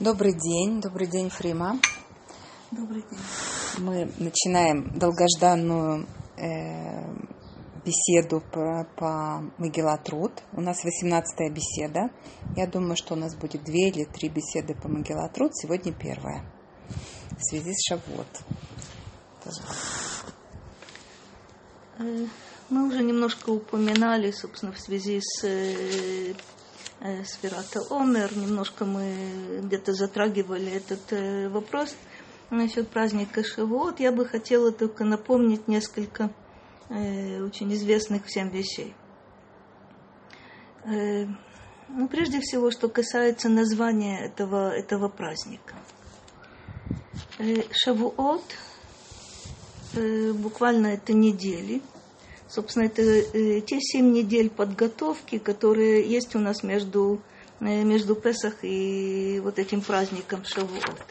Добрый 0.00 0.32
день, 0.32 0.80
добрый 0.80 1.06
день, 1.06 1.30
Фрима. 1.30 1.78
Добрый 2.72 3.04
день. 3.08 3.20
Мы 3.78 4.10
начинаем 4.18 4.90
долгожданную 4.98 6.08
э, 6.36 7.14
беседу 7.84 8.40
по, 8.40 8.88
по 8.96 9.44
Магеллатруд. 9.56 10.32
У 10.52 10.60
нас 10.60 10.84
18-я 10.84 11.48
беседа. 11.48 12.10
Я 12.56 12.66
думаю, 12.66 12.96
что 12.96 13.14
у 13.14 13.16
нас 13.16 13.36
будет 13.36 13.62
две 13.62 13.90
или 13.90 14.02
три 14.02 14.28
беседы 14.28 14.74
по 14.74 14.88
Магеллатруд. 14.88 15.52
Сегодня 15.54 15.92
первая. 15.92 16.44
В 17.38 17.44
связи 17.44 17.72
с 17.72 17.86
Шавот. 17.88 18.26
Э, 22.00 22.26
мы 22.68 22.88
уже 22.88 23.00
немножко 23.00 23.50
упоминали, 23.50 24.32
собственно, 24.32 24.72
в 24.72 24.80
связи 24.80 25.20
с 25.20 25.44
э, 25.44 26.34
Сферата 27.26 27.82
Омер, 27.90 28.34
немножко 28.34 28.86
мы 28.86 29.60
где-то 29.62 29.92
затрагивали 29.92 30.72
этот 30.72 31.12
э, 31.12 31.50
вопрос 31.50 31.94
насчет 32.48 32.88
праздника 32.88 33.44
Шивот. 33.44 34.00
Я 34.00 34.10
бы 34.10 34.24
хотела 34.24 34.72
только 34.72 35.04
напомнить 35.04 35.68
несколько 35.68 36.30
э, 36.88 37.42
очень 37.42 37.74
известных 37.74 38.24
всем 38.24 38.48
вещей. 38.48 38.94
Э, 40.86 41.26
ну, 41.88 42.08
прежде 42.08 42.40
всего, 42.40 42.70
что 42.70 42.88
касается 42.88 43.50
названия 43.50 44.24
этого, 44.24 44.70
этого 44.70 45.08
праздника. 45.08 45.74
Э, 47.38 47.64
Шавуот, 47.70 48.44
э, 49.92 50.32
буквально 50.32 50.86
это 50.86 51.12
недели– 51.12 51.82
Собственно, 52.54 52.84
это 52.84 53.02
э, 53.02 53.62
те 53.62 53.80
семь 53.80 54.12
недель 54.12 54.48
подготовки, 54.48 55.38
которые 55.38 56.08
есть 56.08 56.36
у 56.36 56.38
нас 56.38 56.62
между, 56.62 57.20
э, 57.58 57.82
между 57.82 58.14
Песах 58.14 58.62
и 58.62 59.40
вот 59.42 59.58
этим 59.58 59.80
праздником 59.80 60.44
Шавуот. 60.44 61.04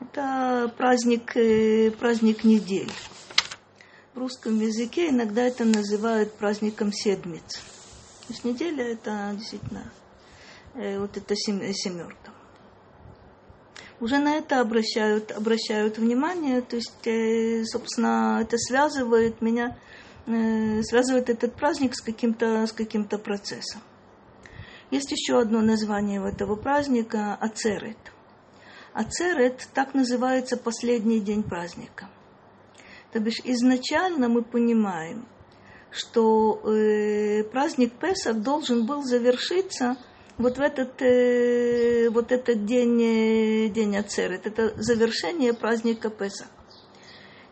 Это 0.00 0.72
праздник, 0.78 1.36
э, 1.36 1.90
праздник 1.90 2.44
недель. 2.44 2.92
В 4.14 4.18
русском 4.18 4.60
языке 4.60 5.08
иногда 5.08 5.42
это 5.42 5.64
называют 5.64 6.32
праздником 6.34 6.92
седмиц. 6.92 7.56
То 8.28 8.32
есть 8.32 8.44
неделя 8.44 8.92
это 8.92 9.32
действительно 9.36 9.90
вот 10.74 11.16
эта 11.16 11.34
семерка. 11.34 12.32
Уже 13.98 14.18
на 14.18 14.36
это 14.36 14.60
обращают, 14.60 15.32
обращают 15.32 15.98
внимание, 15.98 16.62
то 16.62 16.76
есть, 16.76 17.68
собственно, 17.68 18.38
это 18.40 18.56
связывает 18.56 19.40
меня 19.40 19.76
связывает 20.82 21.30
этот 21.30 21.54
праздник 21.54 21.94
с 21.94 22.00
каким-то 22.00 22.66
с 22.66 22.72
каким-то 22.72 23.18
процессом. 23.18 23.80
Есть 24.90 25.10
еще 25.12 25.38
одно 25.38 25.60
название 25.60 26.26
этого 26.26 26.56
праздника– 26.56 27.34
Ацерет. 27.40 27.98
Ацерет– 28.94 29.68
так 29.74 29.94
называется 29.94 30.56
последний 30.56 31.20
день 31.20 31.42
праздника. 31.42 32.08
То 33.12 33.20
бишь 33.20 33.40
изначально 33.44 34.28
мы 34.28 34.42
понимаем, 34.42 35.26
что 35.90 36.60
э, 36.64 37.44
праздник 37.44 37.94
Песах 37.94 38.36
должен 38.36 38.86
был 38.86 39.02
завершиться 39.02 39.96
вот 40.38 40.56
в 40.56 40.60
этот, 40.60 41.00
э, 41.02 42.08
вот 42.10 42.32
этот 42.32 42.64
день, 42.64 43.02
э, 43.02 43.68
день 43.68 43.96
Ацерет. 43.96 44.46
Это 44.46 44.74
завершение 44.80 45.52
праздника 45.52 46.10
Песах. 46.10 46.48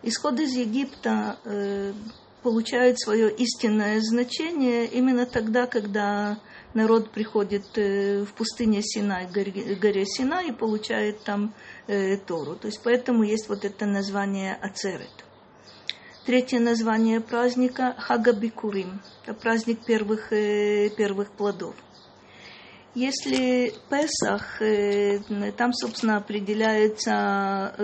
Исход 0.03 0.39
из 0.41 0.53
Египта 0.53 1.39
э, 1.45 1.93
получают 2.43 3.01
свое 3.01 3.31
истинное 3.35 4.01
значение 4.01 4.87
именно 4.87 5.27
тогда, 5.27 5.67
когда 5.67 6.39
народ 6.77 7.11
приходит 7.11 7.67
э, 7.77 8.25
в 8.25 8.33
пустыне 8.35 8.83
Синай, 8.83 9.27
горе, 9.27 9.75
горе 9.75 10.05
Сина 10.05 10.43
и 10.47 10.53
получает 10.53 11.25
там 11.25 11.55
э, 11.87 12.17
Тору. 12.19 12.55
То 12.55 12.67
есть 12.69 12.81
поэтому 12.85 13.23
есть 13.25 13.49
вот 13.49 13.65
это 13.65 13.87
название 13.87 14.55
Ацерет. 14.55 15.25
Третье 16.27 16.61
название 16.61 17.21
праздника 17.21 17.95
Хагабикурим. 17.99 19.01
Это 19.25 19.35
праздник 19.35 19.85
первых, 19.85 20.33
э, 20.33 20.91
первых 20.91 21.31
плодов. 21.33 21.75
Если 22.95 23.75
Песах, 23.91 24.59
там, 25.59 25.75
собственно, 25.75 26.17
определяется 26.17 27.75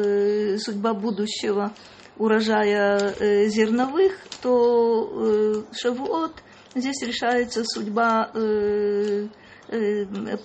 судьба 0.58 0.94
будущего 0.94 1.74
урожая 2.16 3.14
э, 3.18 3.46
зерновых, 3.48 4.12
то 4.40 5.08
э, 5.10 5.62
Шавуот. 5.74 6.42
Здесь 6.74 7.02
решается 7.02 7.64
судьба 7.64 8.30
э, 8.34 9.28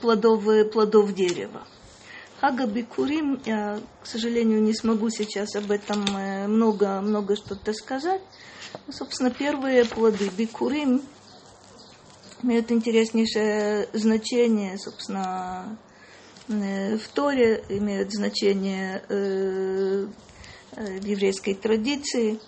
плодов, 0.02 0.44
плодов 0.72 1.14
дерева. 1.14 1.68
Хага 2.40 2.68
Бикурим, 2.68 3.42
я, 3.46 3.80
к 4.02 4.06
сожалению, 4.06 4.62
не 4.62 4.74
смогу 4.74 5.10
сейчас 5.10 5.56
об 5.56 5.72
этом 5.72 6.06
много, 6.48 7.02
много 7.02 7.36
что-то 7.36 7.74
сказать. 7.74 8.22
Ну, 8.86 8.94
собственно, 8.94 9.32
первые 9.32 9.86
плоды. 9.86 10.30
Бикурим. 10.38 11.02
Имеют 12.44 12.72
интереснейшее 12.72 13.90
значение, 13.94 14.78
собственно, 14.78 15.78
в 16.48 17.08
Торе. 17.14 17.64
Имеют 17.70 18.14
значение 18.14 19.02
в 20.78 21.04
еврейской 21.04 21.54
традиции. 21.54 22.40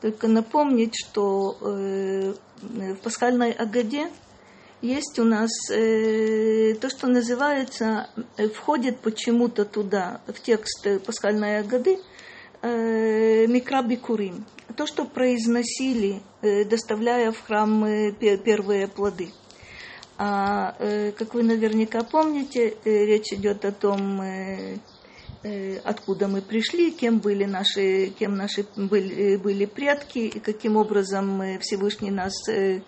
Только 0.00 0.28
напомнить, 0.28 0.94
что 0.96 1.56
э, 1.60 2.34
в 2.60 2.96
пасхальной 2.96 3.52
Агаде 3.52 4.10
есть 4.82 5.18
у 5.18 5.24
нас 5.24 5.50
э, 5.70 6.74
то, 6.74 6.90
что 6.90 7.06
называется, 7.06 8.10
э, 8.36 8.48
входит 8.48 9.00
почему-то 9.00 9.64
туда, 9.64 10.20
в 10.26 10.40
текст 10.40 10.86
пасхальной 11.06 11.60
Агады, 11.60 11.98
микрабикурим. 12.62 14.46
То, 14.74 14.86
что 14.86 15.04
произносили, 15.04 16.22
доставляя 16.40 17.30
в 17.30 17.42
храм 17.42 17.84
первые 18.18 18.88
плоды. 18.88 19.28
А, 20.16 20.74
как 21.18 21.34
вы 21.34 21.42
наверняка 21.42 22.02
помните, 22.04 22.74
речь 22.86 23.34
идет 23.34 23.66
о 23.66 23.72
том, 23.72 24.22
Э, 24.22 24.78
откуда 25.84 26.26
мы 26.26 26.40
пришли, 26.40 26.90
кем 26.90 27.18
были 27.18 27.44
наши, 27.44 28.06
кем 28.18 28.34
наши 28.34 28.64
были, 28.76 29.36
были 29.36 29.66
предки, 29.66 30.20
и 30.20 30.40
каким 30.40 30.76
образом 30.76 31.58
Всевышний 31.60 32.10
нас 32.10 32.32
э, 32.48 32.80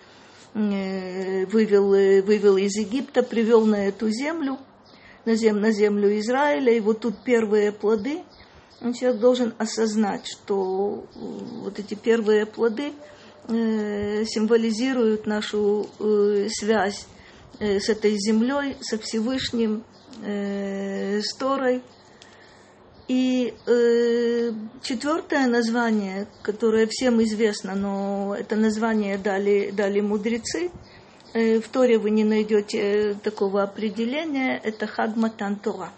э, 0.55 1.45
вывел, 1.47 1.91
вывел 1.91 2.57
из 2.57 2.77
Египта, 2.77 3.23
привел 3.23 3.67
на 3.67 3.89
эту 3.89 4.09
землю, 4.09 4.59
на, 5.27 5.35
зем, 5.35 5.61
на 5.61 5.71
землю 5.71 6.19
Израиля. 6.19 6.73
И 6.73 6.81
вот 6.81 7.01
тут 7.01 7.23
первые 7.25 7.73
плоды. 7.73 8.23
Человек 8.99 9.21
должен 9.21 9.55
осознать, 9.59 10.27
что 10.27 11.07
вот 11.15 11.79
эти 11.79 11.95
первые 11.95 12.47
плоды 12.47 12.93
символизируют 13.49 15.27
нашу 15.27 15.89
связь 16.51 17.07
с 17.59 17.89
этой 17.89 18.17
землей, 18.19 18.77
со 18.81 18.99
Всевышним, 18.99 19.85
с 20.23 21.37
Торой– 21.39 21.83
и 23.09 23.55
э, 23.67 24.53
четвертое 24.83 25.47
название, 25.47 26.27
которое 26.43 26.87
всем 26.91 27.23
известно, 27.23 27.75
но 27.75 28.35
это 28.39 28.57
название 28.57 29.17
дали, 29.19 29.71
дали 29.71 30.01
мудрецы, 30.01 30.71
э, 31.33 31.61
в 31.61 31.69
Торе 31.69 31.99
вы 31.99 32.11
не 32.11 32.25
найдете 32.25 33.15
такого 33.23 33.63
определения, 33.63 34.61
это 34.63 34.87
Хагматан 34.87 35.57
Тора. 35.57 35.93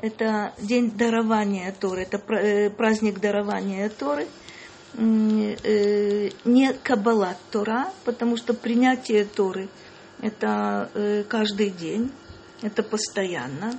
Это 0.00 0.52
день 0.58 0.90
дарования 0.90 1.74
Торы, 1.78 2.02
это 2.02 2.18
э, 2.34 2.70
праздник 2.70 3.20
дарования 3.20 3.88
Торы. 3.88 4.26
Э, 4.94 6.28
не 6.44 6.72
Каббалат 6.82 7.38
Тора, 7.50 7.90
потому 8.04 8.36
что 8.36 8.52
принятие 8.52 9.24
Торы 9.24 9.68
это 10.22 10.88
э, 10.94 11.24
каждый 11.28 11.70
день, 11.70 12.10
это 12.62 12.82
постоянно. 12.82 13.78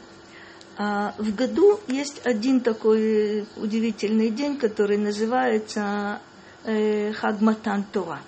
А 0.76 1.14
в 1.18 1.36
году 1.36 1.80
есть 1.88 2.26
один 2.26 2.60
такой 2.60 3.48
удивительный 3.58 4.30
день, 4.30 4.58
который 4.58 4.98
называется 4.98 6.20
э, 6.64 7.14
Хагматан 7.14 7.84
Тора. 7.84 8.22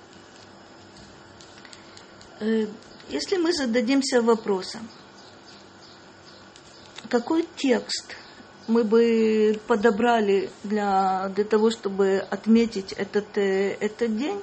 Э, 2.39 2.67
если 3.09 3.37
мы 3.37 3.51
зададимся 3.51 4.21
вопросом, 4.21 4.87
какой 7.09 7.47
текст 7.55 8.15
мы 8.67 8.83
бы 8.83 9.59
подобрали 9.67 10.49
для, 10.63 11.29
для 11.29 11.43
того, 11.45 11.71
чтобы 11.71 12.17
отметить 12.29 12.93
этот, 12.93 13.37
э, 13.37 13.77
этот 13.79 14.17
день, 14.17 14.41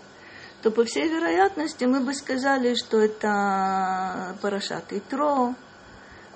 то 0.62 0.70
по 0.70 0.84
всей 0.84 1.08
вероятности 1.08 1.84
мы 1.84 2.00
бы 2.00 2.14
сказали, 2.14 2.74
что 2.74 2.98
это 2.98 4.36
Парашат 4.40 4.92
Итро, 4.92 5.54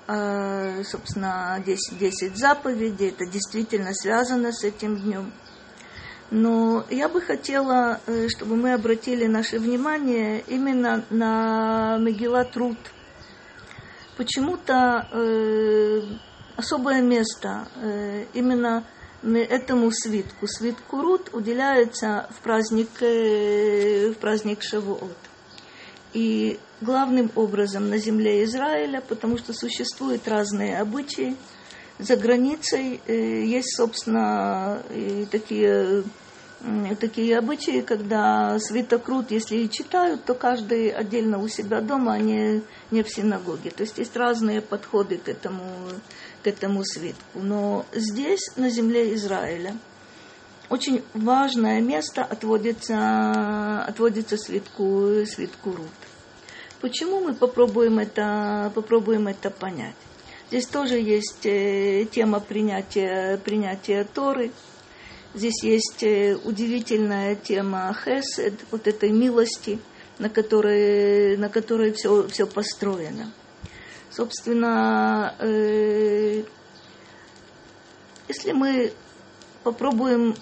собственно, 0.07 1.61
10, 1.65 1.97
10 1.99 2.37
заповедей, 2.37 3.09
это 3.09 3.25
действительно 3.25 3.93
связано 3.93 4.53
с 4.53 4.63
этим 4.63 4.97
днем. 4.97 5.33
Но 6.29 6.85
я 6.89 7.07
бы 7.07 7.21
хотела, 7.21 8.01
э, 8.05 8.27
чтобы 8.27 8.57
мы 8.57 8.73
обратили 8.73 9.27
наше 9.27 9.59
внимание 9.59 10.43
именно 10.47 11.05
на 11.09 11.97
Мегила 11.99 12.43
Труд. 12.43 12.77
Почему-то 14.17 15.07
э, 15.11 16.01
особое 16.57 17.01
место 17.01 17.67
э, 17.75 18.25
именно 18.33 18.83
этому 19.23 19.89
свитку, 19.91 20.47
свитку 20.47 21.01
Рут, 21.01 21.29
уделяется 21.33 22.27
в 22.31 22.41
праздник, 22.41 22.89
э, 23.01 24.09
в 24.11 24.15
праздник 24.15 24.63
Шавуот. 24.63 25.17
И 26.17 26.57
главным 26.81 27.29
образом 27.35 27.91
на 27.91 27.99
земле 27.99 28.43
Израиля, 28.43 29.03
потому 29.07 29.37
что 29.37 29.53
существуют 29.53 30.27
разные 30.27 30.79
обычаи. 30.79 31.35
За 31.99 32.15
границей 32.15 32.99
э, 33.05 33.43
есть, 33.45 33.77
собственно, 33.77 34.81
такие 35.29 36.03
такие 36.99 37.37
обычаи, 37.37 37.81
когда 37.81 38.57
свитокрут, 38.57 39.29
если 39.29 39.57
и 39.57 39.69
читают, 39.69 40.25
то 40.25 40.33
каждый 40.33 40.89
отдельно 40.89 41.37
у 41.37 41.47
себя 41.47 41.81
дома, 41.81 42.13
а 42.13 42.17
не, 42.17 42.63
не 42.89 43.03
в 43.03 43.09
синагоге. 43.09 43.69
То 43.69 43.83
есть 43.83 43.99
есть 43.99 44.17
разные 44.17 44.61
подходы 44.61 45.19
к 45.19 45.29
этому, 45.29 45.69
к 46.41 46.47
этому 46.47 46.83
свитку. 46.83 47.41
Но 47.41 47.85
здесь, 47.93 48.41
на 48.55 48.71
земле 48.71 49.13
Израиля, 49.13 49.77
очень 50.69 51.03
важное 51.13 51.79
место 51.79 52.23
отводится, 52.23 53.83
отводится 53.83 54.35
свитку, 54.35 55.11
свитку 55.27 55.73
Рут. 55.73 56.06
Почему 56.81 57.21
мы 57.21 57.33
попробуем 57.33 57.99
это, 57.99 58.71
попробуем 58.75 59.27
это 59.27 59.49
понять? 59.49 59.95
Здесь 60.49 60.67
тоже 60.67 60.95
есть 60.95 61.45
э, 61.45 62.05
тема 62.11 62.39
принятия, 62.39 63.37
принятия 63.37 64.03
Торы– 64.03 64.51
Здесь 65.37 65.61
есть 65.61 66.01
э, 66.01 66.35
удивительная 66.45 67.35
тема 67.35 67.93
хесед, 67.93 68.55
вот 68.71 68.87
этой 68.87 69.11
милости, 69.11 69.79
на 70.17 70.29
которой, 70.29 71.37
на 71.37 71.47
которой 71.47 71.91
все, 71.91 72.27
все 72.27 72.47
построено. 72.47 73.31
Собственно, 74.09 75.35
э, 75.37 76.43
если 78.27 78.51
мы 78.51 78.93
попробуем 79.63 80.33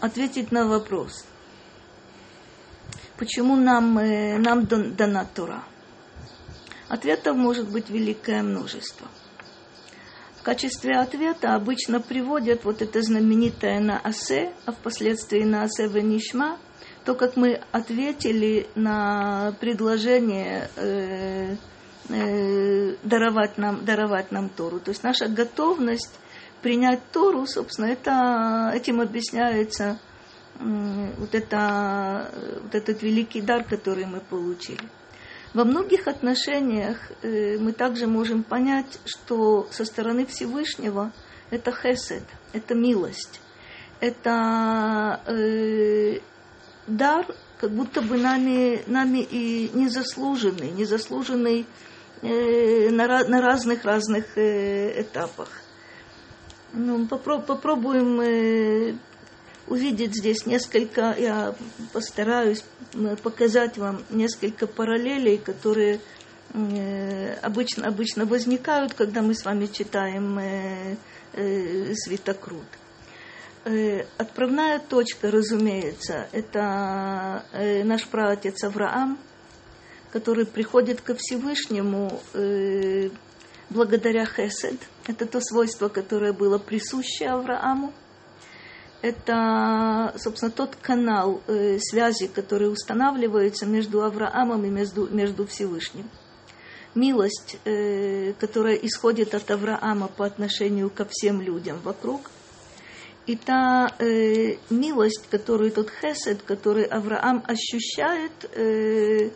ответить 0.00 0.52
на 0.52 0.68
вопрос, 0.68 1.24
почему 3.18 3.56
нам, 3.56 3.98
э, 3.98 4.38
нам 4.38 4.66
дана 4.66 5.24
Тора, 5.24 5.62
ответов 6.88 7.36
может 7.36 7.68
быть 7.70 7.90
великое 7.90 8.42
множество– 8.42 9.08
качестве 10.46 10.96
ответа 10.96 11.56
обычно 11.56 11.98
приводят 11.98 12.64
вот 12.64 12.80
это 12.80 13.02
знаменитое 13.02 13.80
на 13.80 13.98
асе, 13.98 14.52
а 14.64 14.70
впоследствии 14.70 15.42
на 15.42 15.64
асе 15.64 15.88
венишма, 15.88 16.58
то, 17.04 17.16
как 17.16 17.34
мы 17.34 17.60
ответили 17.72 18.68
на 18.76 19.56
предложение 19.58 20.70
э, 20.76 21.56
э, 22.10 22.94
даровать, 23.02 23.58
нам, 23.58 23.84
даровать 23.84 24.30
нам 24.30 24.48
Тору. 24.48 24.78
То 24.78 24.92
есть 24.92 25.02
наша 25.02 25.26
готовность 25.26 26.14
принять 26.62 27.00
Тору, 27.10 27.44
собственно, 27.48 27.86
это, 27.86 28.70
этим 28.72 29.00
объясняется 29.00 29.98
вот, 30.60 31.34
это, 31.34 32.30
вот 32.62 32.74
этот 32.74 33.02
великий 33.02 33.40
дар, 33.40 33.64
который 33.64 34.06
мы 34.06 34.20
получили. 34.20 34.80
Во 35.54 35.64
многих 35.64 36.06
отношениях 36.06 36.98
э, 37.22 37.56
мы 37.58 37.72
также 37.72 38.06
можем 38.06 38.42
понять, 38.42 38.98
что 39.06 39.68
со 39.70 39.84
стороны 39.84 40.26
Всевышнего 40.26 41.12
это 41.50 41.72
хесед, 41.72 42.24
это 42.52 42.74
милость, 42.74 43.40
это 44.00 45.20
э, 45.26 46.18
дар, 46.86 47.26
как 47.58 47.70
будто 47.70 48.02
бы 48.02 48.18
нами, 48.18 48.82
нами 48.86 49.20
и 49.20 49.70
незаслуженный, 49.72 50.70
незаслуженный 50.72 51.66
э, 52.22 52.90
на, 52.90 53.24
на 53.24 53.40
разных-разных 53.40 54.36
э, 54.36 55.00
этапах. 55.00 55.48
Ну, 56.72 57.06
попро- 57.06 57.42
попробуем 57.42 58.20
э, 58.20 58.94
увидеть 59.68 60.16
здесь 60.16 60.46
несколько, 60.46 61.14
я 61.18 61.54
постараюсь 61.92 62.64
показать 63.22 63.78
вам 63.78 64.02
несколько 64.10 64.66
параллелей, 64.66 65.38
которые 65.38 66.00
э, 66.52 67.34
обычно, 67.42 67.86
обычно 67.86 68.24
возникают, 68.24 68.94
когда 68.94 69.22
мы 69.22 69.34
с 69.34 69.44
вами 69.44 69.66
читаем 69.66 70.38
э, 70.38 70.96
э, 71.32 71.94
Свитокрут. 71.94 72.66
Отправная 74.16 74.78
точка, 74.78 75.28
разумеется, 75.32 76.28
это 76.30 77.42
наш 77.82 78.06
праотец 78.06 78.62
Авраам, 78.62 79.18
который 80.12 80.46
приходит 80.46 81.00
ко 81.00 81.16
Всевышнему 81.16 82.20
благодаря 83.68 84.24
Хесед. 84.24 84.76
Это 85.08 85.26
то 85.26 85.40
свойство, 85.40 85.88
которое 85.88 86.32
было 86.32 86.58
присуще 86.58 87.26
Аврааму– 87.26 87.92
это, 89.02 90.14
собственно, 90.18 90.50
тот 90.50 90.76
канал 90.76 91.40
э, 91.46 91.78
связи, 91.80 92.26
который 92.26 92.70
устанавливается 92.70 93.66
между 93.66 94.02
Авраамом 94.02 94.64
и 94.64 94.68
между, 94.68 95.06
между 95.08 95.46
Всевышним. 95.46 96.08
Милость, 96.94 97.58
э, 97.64 98.32
которая 98.40 98.76
исходит 98.76 99.34
от 99.34 99.50
Авраама 99.50 100.08
по 100.08 100.24
отношению 100.24 100.90
ко 100.90 101.06
всем 101.08 101.40
людям 101.40 101.78
вокруг, 101.82 102.30
и 103.26 103.34
та 103.36 103.92
э, 103.98 104.56
милость, 104.70 105.26
которую 105.30 105.72
тот 105.72 105.90
хесед, 105.90 106.42
который 106.42 106.84
Авраам 106.84 107.44
ощущает, 107.46 108.32
э, 108.52 109.30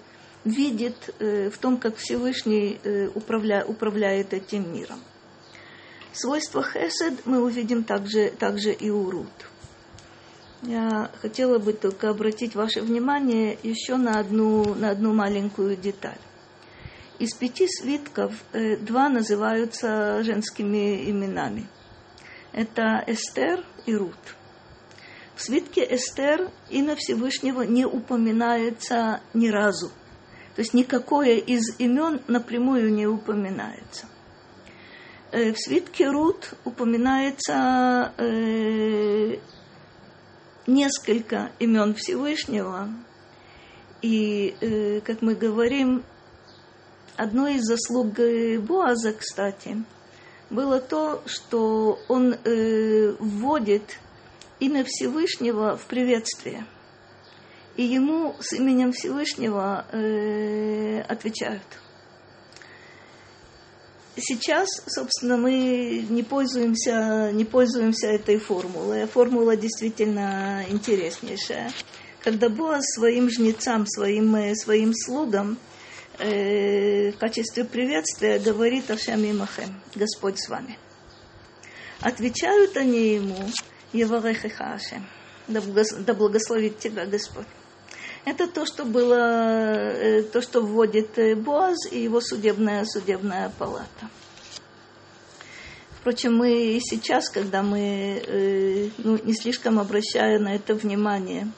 видит 0.45 1.15
э, 1.19 1.51
в 1.51 1.59
том, 1.59 1.77
как 1.77 1.97
Всевышний 1.97 2.79
э, 2.85 3.09
управля, 3.15 3.65
управляет 3.67 4.33
этим 4.33 4.73
миром. 4.73 5.01
Свойства 6.13 6.63
хесед 6.63 7.27
мы 7.27 7.43
увидим 7.43 7.85
также, 7.85 8.31
также 8.31 8.73
и 8.73 8.91
у 8.91 9.11
Рут. 9.11 9.50
Я 10.63 11.11
хотела 11.23 11.59
бы 11.59 11.73
только 11.73 12.11
обратить 12.11 12.55
ваше 12.55 12.83
внимание 12.83 13.57
еще 13.63 13.97
на 13.97 14.19
одну, 14.19 14.75
на 14.75 14.91
одну 14.91 15.15
маленькую 15.15 15.77
деталь. 15.77 16.19
Из 17.19 17.33
пяти 17.35 17.67
свитков 17.67 18.35
э, 18.53 18.77
два 18.77 19.09
называются 19.09 20.23
женскими 20.23 21.11
именами. 21.11 21.67
Это 22.53 23.03
Эстер 23.07 23.65
и 23.87 23.95
Рут. 23.95 24.17
В 25.35 25.43
свитке 25.43 25.87
Эстер 25.95 26.51
имя 26.69 26.95
Всевышнего 26.97 27.63
не 27.63 27.87
упоминается 27.87 29.23
ни 29.33 29.49
разу. 29.49 29.89
То 30.57 30.61
есть 30.61 30.75
никакое 30.75 31.37
из 31.37 31.79
имен 31.79 32.21
напрямую 32.27 32.93
не 32.93 33.07
упоминается. 33.07 34.07
Э, 35.33 35.53
в 35.53 35.59
свитке 35.59 36.11
Рут 36.11 36.55
упоминается 36.65 38.13
э, 38.19 39.39
несколько 40.75 41.51
имен 41.59 41.95
Всевышнего. 41.95 42.89
И, 44.03 44.57
э, 44.61 45.01
как 45.01 45.21
мы 45.21 45.35
говорим, 45.35 46.03
одной 47.17 47.57
из 47.57 47.65
заслуг 47.65 48.15
Боаза, 48.67 49.13
кстати, 49.13 49.85
было 50.49 50.81
то, 50.81 51.23
что 51.27 51.99
он 52.09 52.35
э, 52.45 53.15
вводит 53.19 53.99
имя 54.59 54.85
Всевышнего 54.87 55.77
в 55.77 55.85
приветствие. 55.87 56.65
И 57.77 57.83
ему 57.83 58.35
с 58.41 58.53
именем 58.53 58.93
Всевышнего 58.93 59.85
э, 59.93 61.03
отвечают– 61.03 61.63
сейчас, 64.21 64.69
собственно, 64.87 65.37
мы 65.37 66.05
не 66.09 66.23
пользуемся, 66.23 67.31
не 67.33 67.45
пользуемся 67.45 68.09
этой 68.09 68.39
формулой. 68.39 69.07
Формула 69.07 69.57
действительно 69.57 70.65
интереснейшая. 70.69 71.73
Когда 72.23 72.49
Боаз 72.49 72.85
своим 72.95 73.31
жнецам, 73.31 73.87
своим, 73.87 74.35
э, 74.37 74.55
своим 74.55 74.93
слугам 74.95 75.59
э, 76.19 77.13
в 77.13 77.19
качестве 77.19 77.65
приветствия 77.65 78.39
говорит 78.39 78.91
Ашем 78.91 79.25
Имахем, 79.25 79.81
Господь 79.95 80.39
с 80.39 80.49
вами. 80.49 80.79
Отвечают 82.01 82.77
они 82.77 83.15
ему, 83.15 83.39
Еварехеха 83.93 84.75
Ашем, 84.75 85.07
да 85.49 86.15
благословит 86.15 86.79
тебя 86.79 87.07
Господь. 87.07 87.47
Это 88.25 88.47
то, 88.47 88.67
что 88.67 88.85
было, 88.85 89.93
э, 89.95 90.23
то, 90.23 90.43
что 90.43 90.61
вводит 90.61 91.19
э, 91.19 91.35
Боаз 91.35 91.91
и 91.91 92.03
его 92.03 92.21
судебная, 92.21 92.85
судебная 92.85 93.51
палата. 93.59 94.11
Впрочем, 96.01 96.37
мы 96.37 96.79
сейчас, 96.83 97.31
когда 97.31 97.63
мы 97.63 98.23
э, 98.27 98.91
ну, 98.99 99.19
не 99.25 99.35
слишком 99.35 99.79
обращая 99.79 100.39
на 100.39 100.55
это 100.55 100.75
внимание, 100.75 101.51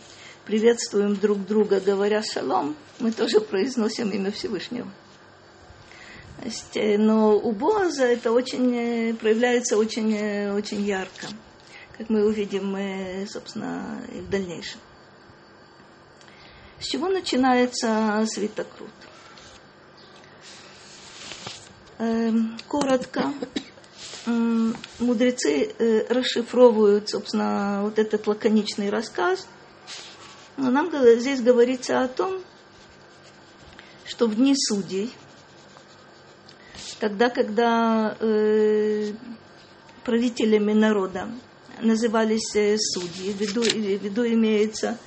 приветствуем 0.47 1.16
друг 1.16 1.45
друга, 1.45 1.81
говоря 1.81 2.23
шалом, 2.23 2.76
мы 3.00 3.11
тоже 3.11 3.40
произносим 3.40 4.11
имя 4.11 4.31
Всевышнего. 4.31 4.88
Но 6.99 7.38
у 7.38 7.52
Боаза 7.52 8.04
это 8.04 8.33
очень, 8.33 9.16
проявляется 9.16 9.76
очень, 9.76 10.50
очень 10.50 10.83
ярко, 10.83 11.28
как 11.97 12.11
мы 12.11 12.26
увидим, 12.26 13.26
собственно, 13.28 14.02
и 14.12 14.21
в 14.21 14.28
дальнейшем. 14.28 14.81
С 16.83 16.87
чего 16.87 17.07
начинается 17.07 18.27
свитокрут? 18.29 18.91
Эм, 21.99 22.59
коротко, 22.67 23.33
мудрецы 24.99 25.73
э, 25.79 26.07
расшифровывают, 26.12 27.09
собственно, 27.09 27.83
вот 27.85 28.01
этот 28.01 28.27
лаконичный 28.27 28.91
рассказ. 28.91 29.47
Но 30.57 30.73
нам 30.73 30.91
здесь 31.21 31.41
говорится 31.41 32.03
о 32.03 32.09
том, 32.09 32.43
что 34.05 34.27
в 34.27 34.35
дни 34.35 34.55
судей, 34.57 35.12
тогда, 36.99 37.31
когда 37.31 38.17
э, 38.19 39.12
правителями 40.03 40.73
народа 40.73 41.29
назывались 41.81 42.57
э, 42.57 42.77
судьи, 42.77 43.33
в 43.33 43.37
виду, 43.37 43.62
в 43.62 44.03
виду 44.03 44.27
имеется 44.27 44.99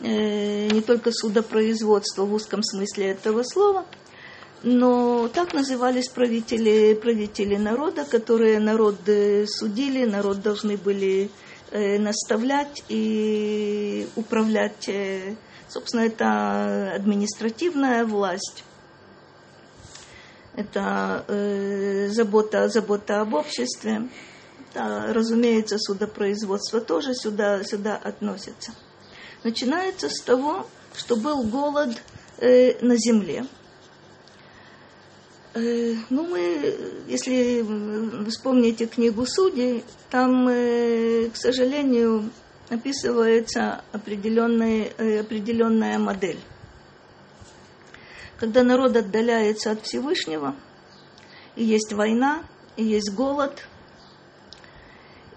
не 0.00 0.80
только 0.80 1.12
судопроизводство 1.12 2.24
в 2.24 2.34
узком 2.34 2.62
смысле 2.62 3.10
этого 3.10 3.42
слова– 3.42 3.84
но 4.64 5.28
так 5.28 5.52
назывались 5.52 6.08
правители, 6.08 6.94
правители 6.94 7.56
народа, 7.56 8.06
которые 8.06 8.58
народ 8.58 8.96
э, 9.06 9.46
судили, 9.46 10.06
народ 10.06 10.40
должны 10.40 10.78
были 10.78 11.30
э, 11.70 11.98
наставлять 11.98 12.82
и 12.88 14.08
управлять. 14.16 14.88
Э, 14.88 15.36
собственно, 15.68 16.00
это 16.00 16.94
административная 16.94 18.06
власть. 18.06 18.64
Это 20.56 21.26
э, 21.28 22.08
забота, 22.08 22.70
забота 22.70 23.20
об 23.20 23.34
обществе. 23.34 24.08
Да, 24.72 25.12
разумеется, 25.12 25.76
судопроизводство 25.78 26.80
тоже 26.80 27.14
сюда, 27.14 27.62
сюда 27.64 27.96
относится. 27.96 28.72
Начинается 29.44 30.08
с 30.08 30.22
того, 30.22 30.66
что 30.96 31.16
был 31.16 31.44
голод 31.44 32.02
э, 32.38 32.78
на 32.80 32.96
земле. 32.96 33.44
Э, 35.52 35.94
ну, 36.08 36.26
мы, 36.26 36.74
если 37.06 37.62
вспомните 38.30 38.86
книгу 38.86 39.26
Судей, 39.26 39.84
там, 40.10 40.48
э, 40.48 41.28
к 41.28 41.36
сожалению, 41.36 42.30
описывается 42.70 43.82
определенная, 43.92 44.90
э, 44.96 45.20
определенная 45.20 45.98
модель. 45.98 46.40
Когда 48.38 48.62
народ 48.62 48.96
отдаляется 48.96 49.72
от 49.72 49.82
Всевышнего, 49.82 50.56
и 51.54 51.64
есть 51.64 51.92
война, 51.92 52.42
и 52.76 52.84
есть 52.84 53.12
голод, 53.12 53.68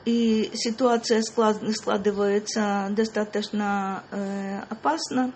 и 0.08 0.50
ситуация 0.54 1.22
складывается 1.22 2.88
достаточно 2.92 4.04
опасно, 4.70 5.34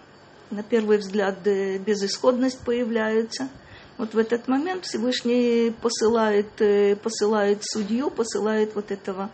на 0.49 0.63
первый 0.63 0.97
взгляд 0.97 1.43
безысходность 1.43 2.59
появляется– 2.65 3.49
вот 4.01 4.15
в 4.15 4.17
этот 4.17 4.47
момент 4.47 4.85
Всевышний 4.85 5.71
посылает, 5.79 6.59
э, 6.59 6.95
посылает 6.95 7.63
судью, 7.63 8.09
посылает 8.09 8.73
вот 8.73 8.89
этого 8.89 9.29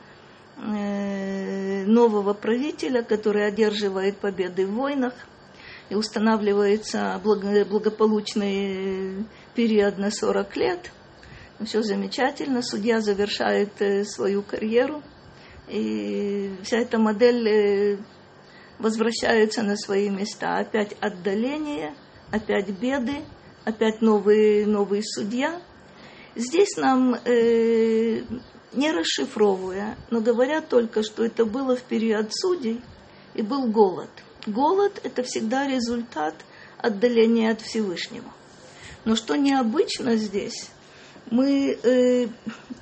э, 0.58 1.86
нового 1.86 2.34
правителя, 2.34 3.02
который 3.02 3.48
одерживает 3.48 4.18
победы 4.18 4.68
в 4.68 4.74
войнах, 4.74 5.14
и 5.90 5.96
устанавливается 5.96 7.18
благополучный 7.24 9.26
период 9.56 9.98
на 9.98 10.12
40 10.12 10.58
лет. 10.58 10.92
Все 11.64 11.82
замечательно, 11.82 12.62
судья 12.62 13.00
завершает 13.00 13.82
э, 13.82 14.04
свою 14.04 14.42
карьеру, 14.42 15.02
и 15.68 16.56
вся 16.64 16.78
эта 16.78 16.98
модель 16.98 18.00
возвращается 18.80 19.64
на 19.64 19.76
свои 19.76 20.10
места. 20.10 20.58
Опять 20.58 20.96
отдаление, 21.02 21.96
опять 22.32 22.70
беды– 22.70 23.24
опять 23.68 24.02
новый, 24.02 24.66
новый 24.66 25.04
судья. 25.04 25.62
Здесь 26.36 26.78
нам, 26.78 27.16
э, 27.16 28.22
не 28.72 28.92
расшифровывая, 28.94 29.98
но 30.10 30.22
говорят 30.22 30.70
только, 30.70 31.04
что 31.04 31.26
это 31.26 31.44
было 31.44 31.76
в 31.76 31.84
период 31.84 32.30
судей 32.32 32.82
и 33.34 33.42
был 33.42 33.68
голод. 33.68 34.10
Голод– 34.46 35.02
это 35.04 35.24
всегда 35.24 35.68
результат 35.68 36.36
отдаления 36.78 37.52
от 37.52 37.60
Всевышнего. 37.60 38.32
Но 39.04 39.18
что 39.18 39.36
необычно 39.36 40.16
здесь, 40.16 40.70
мы 41.30 41.78
э, 41.84 42.28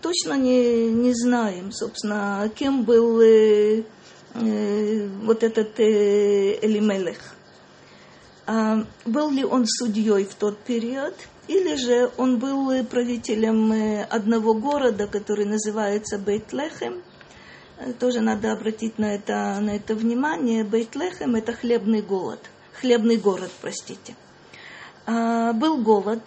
точно 0.02 0.34
не, 0.34 0.90
не 0.92 1.14
знаем, 1.14 1.72
собственно, 1.72 2.50
кем 2.56 2.84
был 2.84 3.20
э, 3.22 3.84
э, 4.36 5.08
вот 5.24 5.44
этот 5.44 5.80
э, 5.80 6.60
Элимелех. 6.62 7.36
А, 8.48 8.86
был 9.06 9.32
ли 9.32 9.44
он 9.44 9.66
судьей 9.66 10.25
в 10.25 10.36
тот 10.36 10.60
период, 10.60 11.16
или 11.48 11.75
же 11.75 12.12
он 12.18 12.38
был 12.38 12.84
правителем 12.86 13.72
э, 13.72 14.04
одного 14.04 14.54
города, 14.54 15.08
который 15.08 15.46
называется 15.46 16.20
Бейтлехем. 16.20 17.02
Э, 17.80 17.94
тоже 17.94 18.22
надо 18.22 18.52
обратить 18.52 19.00
на 19.00 19.16
это, 19.16 19.60
на 19.60 19.75
это 19.75 19.96
внимание. 19.96 20.64
Бейтлехем– 20.64 21.36
это 21.38 21.54
хлебный 21.54 22.02
голод, 22.02 22.40
хлебный 22.80 23.18
город, 23.18 23.52
простите. 23.62 24.16
А, 25.08 25.54
был 25.54 25.78
голод, 25.78 26.22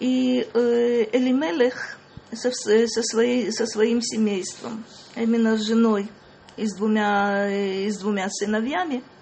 и 0.00 0.46
э, 0.52 1.06
Элимелех 1.12 1.98
со, 2.32 2.50
со, 2.50 3.02
своей, 3.02 3.52
со 3.52 3.66
своим 3.66 4.02
семейством, 4.02 4.84
именно 5.14 5.56
с 5.56 5.62
женой 5.62 6.08
и 6.56 6.66
с 6.66 6.74
двумя, 6.74 7.50
и 7.50 7.90
с 7.90 7.98
двумя 7.98 8.28
сыновьями– 8.30 9.02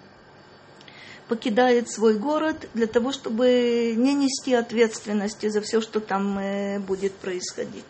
покидает 1.29 1.91
свой 1.91 2.15
город 2.15 2.69
для 2.75 2.87
того, 2.87 3.13
чтобы 3.13 3.95
не 3.97 4.15
нести 4.15 4.55
ответственности 4.55 5.49
за 5.49 5.61
все, 5.61 5.81
что 5.81 6.01
там 6.01 6.39
э, 6.39 6.79
будет 6.79 7.15
происходить. 7.15 7.85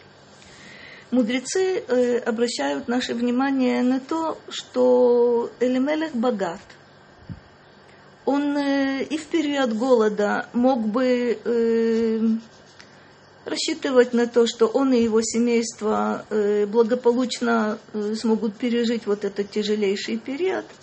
Мудрецы 1.11 1.79
э, 1.79 2.19
обращают 2.19 2.89
наше 2.89 3.15
внимание 3.15 3.83
на 3.83 4.01
то, 4.01 4.39
что 4.49 5.51
Элимелех 5.61 6.15
богат. 6.15 6.61
Он 8.25 8.57
э, 8.57 9.03
и 9.05 9.19
в 9.19 9.27
период 9.27 9.75
голода 9.75 10.49
мог 10.53 10.87
бы 10.87 11.39
рассчитывать 13.45 14.13
на 14.13 14.27
то, 14.27 14.47
что 14.47 14.67
он 14.67 14.93
и 14.93 15.03
его 15.03 15.21
семейство 15.23 16.25
благополучно 16.69 17.79
смогут 18.15 18.57
пережить 18.57 19.07
вот 19.07 19.25
этот 19.25 19.51
тяжелейший 19.51 20.19
период– 20.19 20.65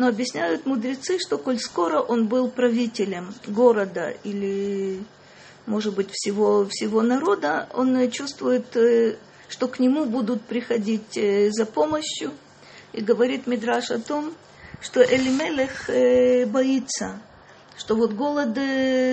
но 0.00 0.08
объясняют 0.08 0.64
мудрецы, 0.64 1.18
что 1.18 1.36
коль 1.36 1.58
скоро 1.58 2.00
он 2.00 2.26
был 2.26 2.48
правителем 2.48 3.34
города 3.46 4.14
или, 4.24 5.04
может 5.66 5.94
быть, 5.94 6.08
всего, 6.10 6.66
всего 6.70 7.02
народа, 7.02 7.68
он 7.74 8.10
чувствует, 8.10 8.74
э, 8.78 9.16
что 9.50 9.68
к 9.68 9.78
нему 9.78 10.06
будут 10.06 10.40
приходить 10.40 11.18
э, 11.18 11.50
за 11.50 11.66
помощью. 11.66 12.30
И 12.94 13.02
говорит 13.02 13.46
Мидраш 13.46 13.90
о 13.90 13.98
том, 13.98 14.32
что 14.80 15.02
Элимелех 15.02 15.90
э, 15.90 16.46
боится, 16.46 17.20
что 17.76 17.94
вот 17.94 18.14
голод 18.14 18.58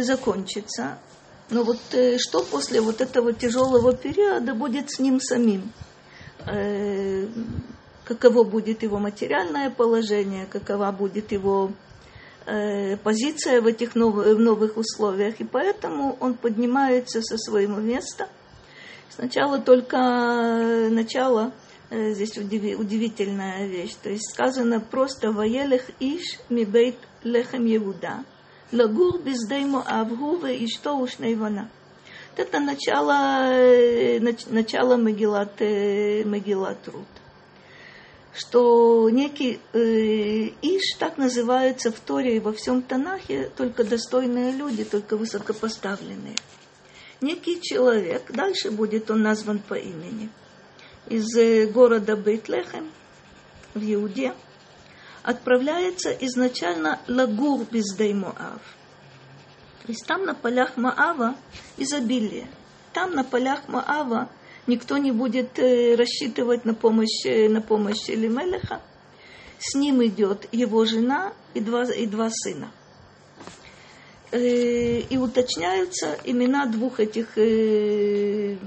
закончится. 0.06 1.00
Но 1.50 1.64
вот 1.64 1.80
что 2.18 2.44
после 2.44 2.82
вот 2.82 3.02
этого 3.02 3.34
тяжелого 3.34 3.94
периода 3.96 4.54
будет 4.54 4.92
с 4.92 5.00
ним 5.00 5.20
самим? 5.20 5.72
каково 8.08 8.44
будет 8.44 8.84
его 8.84 9.00
материальное 9.00 9.70
положение, 9.70 10.46
какова 10.46 10.92
будет 10.92 11.34
его 11.34 11.72
э, 12.46 12.96
позиция 12.98 13.62
в 13.62 13.68
этих 13.68 13.96
новых, 13.96 14.38
в 14.38 14.40
новых 14.40 14.78
условиях. 14.78 15.42
И 15.42 15.44
поэтому 15.44 16.18
он 16.22 16.36
поднимается 16.36 17.22
со 17.22 17.38
своего 17.38 17.76
места. 17.76 18.30
Сначала 19.10 19.60
только 19.60 19.98
э, 19.98 20.90
начало, 20.90 21.52
э, 21.90 22.12
здесь 22.12 22.38
удиви, 22.38 22.76
удивительная 22.76 23.68
вещь. 23.68 23.96
То 24.02 24.10
есть 24.10 24.32
сказано 24.32 24.80
просто 24.80 25.32
«Ваелех 25.34 25.90
иш 26.00 26.40
мибейт 26.50 26.96
лехем 27.24 27.66
Евуда, 27.66 28.24
лагур 28.72 29.20
бездеймо 29.20 29.84
авгу 29.88 30.38
ве 30.38 30.58
ишто 30.66 30.94
ушнейвана». 30.94 31.70
Это 32.36 32.60
начало, 32.60 33.50
начало 34.50 34.96
Мегилат, 34.96 35.60
Мегилат 35.60 36.88
Рут 36.88 37.08
что 38.38 39.10
некий 39.10 39.60
э, 39.74 40.50
Иш 40.62 40.96
так 41.00 41.18
называется 41.18 41.92
в 41.92 42.00
Торе 42.00 42.38
и 42.38 42.40
во 42.40 42.54
всем 42.54 42.84
Танахе 42.84 43.50
только 43.58 43.84
достойные 43.84 44.52
люди, 44.52 44.84
только 44.84 45.18
высокопоставленные. 45.18 46.36
Некий 47.20 47.60
человек, 47.60 48.32
дальше 48.32 48.70
будет 48.70 49.10
он 49.10 49.24
назван 49.24 49.60
по 49.60 49.74
имени, 49.74 50.30
из 51.08 51.26
города 51.72 52.16
Бейтлехем 52.16 52.92
в 53.74 53.82
Иуде, 53.82 54.34
отправляется 55.28 56.12
изначально 56.22 57.00
Лагур 57.10 57.66
Бездей 57.70 58.14
Моав. 58.14 58.62
То 59.84 59.90
есть 59.90 60.06
там 60.08 60.24
на 60.24 60.34
полях 60.34 60.78
Маава 60.78 61.36
изобилие. 61.76 62.48
Там 62.94 63.12
на 63.12 63.26
полях 63.26 63.68
Маава 63.68 64.30
никто 64.68 64.98
не 64.98 65.12
будет 65.12 65.60
э, 65.60 65.96
рассчитывать 65.96 66.64
на 66.64 66.74
помощь, 66.74 67.26
э, 67.26 67.50
на 67.50 67.60
помощь 67.60 68.10
Элимелеха. 68.10 68.82
С 69.60 69.76
ним 69.76 70.02
идет 70.06 70.48
его 70.54 70.86
жена 70.86 71.34
и 71.54 71.60
два, 71.60 71.84
и 71.84 72.06
два 72.06 72.30
сына. 72.30 72.72
Э, 74.32 75.00
и 75.00 75.18
уточняются 75.18 76.18
имена 76.24 76.68
двух 76.68 77.02
этих 77.02 77.38
Элимелех, 77.38 78.62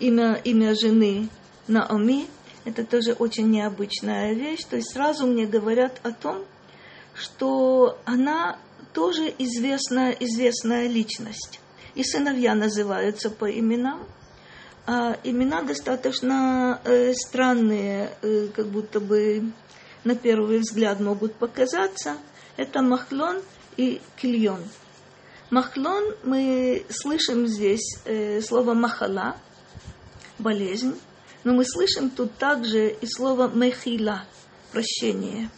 имя, 0.00 0.38
имя 0.44 0.74
жены 0.74 1.30
Наоми, 1.66 2.26
это 2.66 2.84
тоже 2.84 3.12
очень 3.12 3.48
необычная 3.48 4.34
вещь. 4.34 4.64
То 4.64 4.76
есть 4.76 4.92
сразу 4.92 5.26
мне 5.26 5.46
говорят 5.46 6.00
о 6.02 6.10
том, 6.10 6.44
что 7.14 7.98
она 8.04 8.58
тоже 8.92 9.32
известная, 9.38 10.10
известная 10.10 10.88
личность. 10.88 11.60
И 11.94 12.02
сыновья 12.02 12.54
называются 12.54 13.30
по 13.30 13.48
именам. 13.48 14.04
А 14.84 15.16
имена 15.24 15.62
достаточно 15.62 16.80
э, 16.84 17.12
странные, 17.14 18.10
э, 18.22 18.48
как 18.54 18.66
будто 18.66 19.00
бы 19.00 19.50
на 20.04 20.16
первый 20.16 20.58
взгляд 20.58 21.00
могут 21.00 21.34
показаться. 21.34 22.16
Это 22.56 22.82
Махлон 22.82 23.42
и 23.76 24.00
Кильон. 24.16 24.62
Махлон, 25.50 26.14
мы 26.24 26.84
слышим 26.88 27.46
здесь 27.46 27.98
э, 28.04 28.40
слово 28.40 28.74
махала, 28.74 29.36
болезнь, 30.38 30.96
но 31.46 31.52
мы 31.52 31.64
слышим 31.64 32.10
тут 32.10 32.34
также 32.38 32.88
и 32.88 33.06
слово 33.06 33.46
мехила, 33.46 34.24
прощение. 34.72 35.48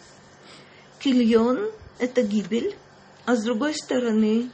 Кильон– 0.99 1.71
это 1.99 2.21
гибель, 2.21 2.75
а 3.25 3.35
с 3.35 3.43
другой 3.43 3.73
стороны 3.73 4.51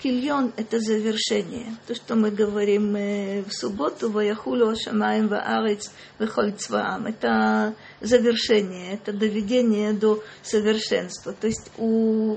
Кильон– 0.00 0.52
это 0.56 0.78
завершение. 0.78 1.74
То, 1.88 1.96
что 1.96 2.14
мы 2.14 2.30
говорим 2.30 2.94
э, 2.94 3.42
в 3.42 3.52
субботу, 3.52 4.08
«Ваяхулю 4.08 4.76
шамаем 4.76 5.26
ваарец 5.26 5.90
вехоль 6.20 6.52
цваам»– 6.52 7.06
это 7.08 7.74
завершение, 8.00 8.94
это 8.94 9.12
доведение 9.12 9.92
до 9.92 10.22
совершенства. 10.44 11.32
То 11.32 11.48
есть 11.48 11.72
у, 11.76 12.36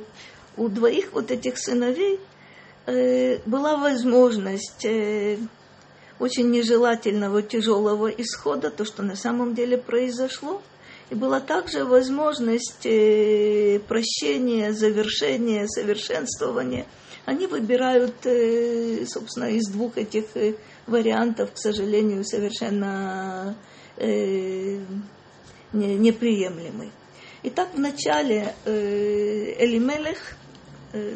у 0.58 0.68
двоих 0.68 1.14
вот 1.14 1.30
этих 1.30 1.60
сыновей 1.60 2.20
э, 2.88 3.38
была 3.46 3.78
возможность 3.78 4.84
э, 4.84 5.38
очень 6.22 6.52
нежелательного, 6.52 7.42
тяжелого 7.42 8.08
исхода, 8.08 8.70
то, 8.70 8.86
что 8.86 9.04
на 9.04 9.16
самом 9.16 9.56
деле 9.56 9.78
произошло. 9.78 10.62
И 11.10 11.16
была 11.16 11.42
также 11.42 11.84
возможность 11.84 12.86
э, 12.86 13.80
прощения, 13.88 14.72
завершения, 14.72 15.68
совершенствования– 15.68 16.86
они 17.26 17.46
выбирают, 17.48 18.26
э, 18.26 19.06
собственно, 19.06 19.46
из 19.46 19.68
двух 19.70 19.98
этих 19.98 20.26
э, 20.36 20.56
вариантов, 20.88 21.54
к 21.54 21.58
сожалению, 21.58 22.24
совершенно 22.26 23.56
неприемлемый. 25.74 26.92
Итак, 27.44 27.70
вначале 27.76 28.56
Элимелех, 28.66 30.36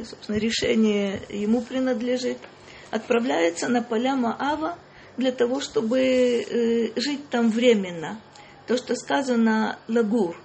собственно, 0.07 0.37
решение 0.37 1.21
ему 1.29 1.61
принадлежит, 1.61 2.37
отправляется 2.91 3.69
на 3.69 3.81
поля 3.81 4.15
Маава 4.15 4.77
для 5.17 5.31
того, 5.31 5.61
чтобы 5.61 6.91
жить 6.95 7.29
там 7.29 7.49
временно. 7.49 8.19
То, 8.67 8.77
что 8.77 8.95
сказано 8.95 9.77
лагур, 9.87 10.35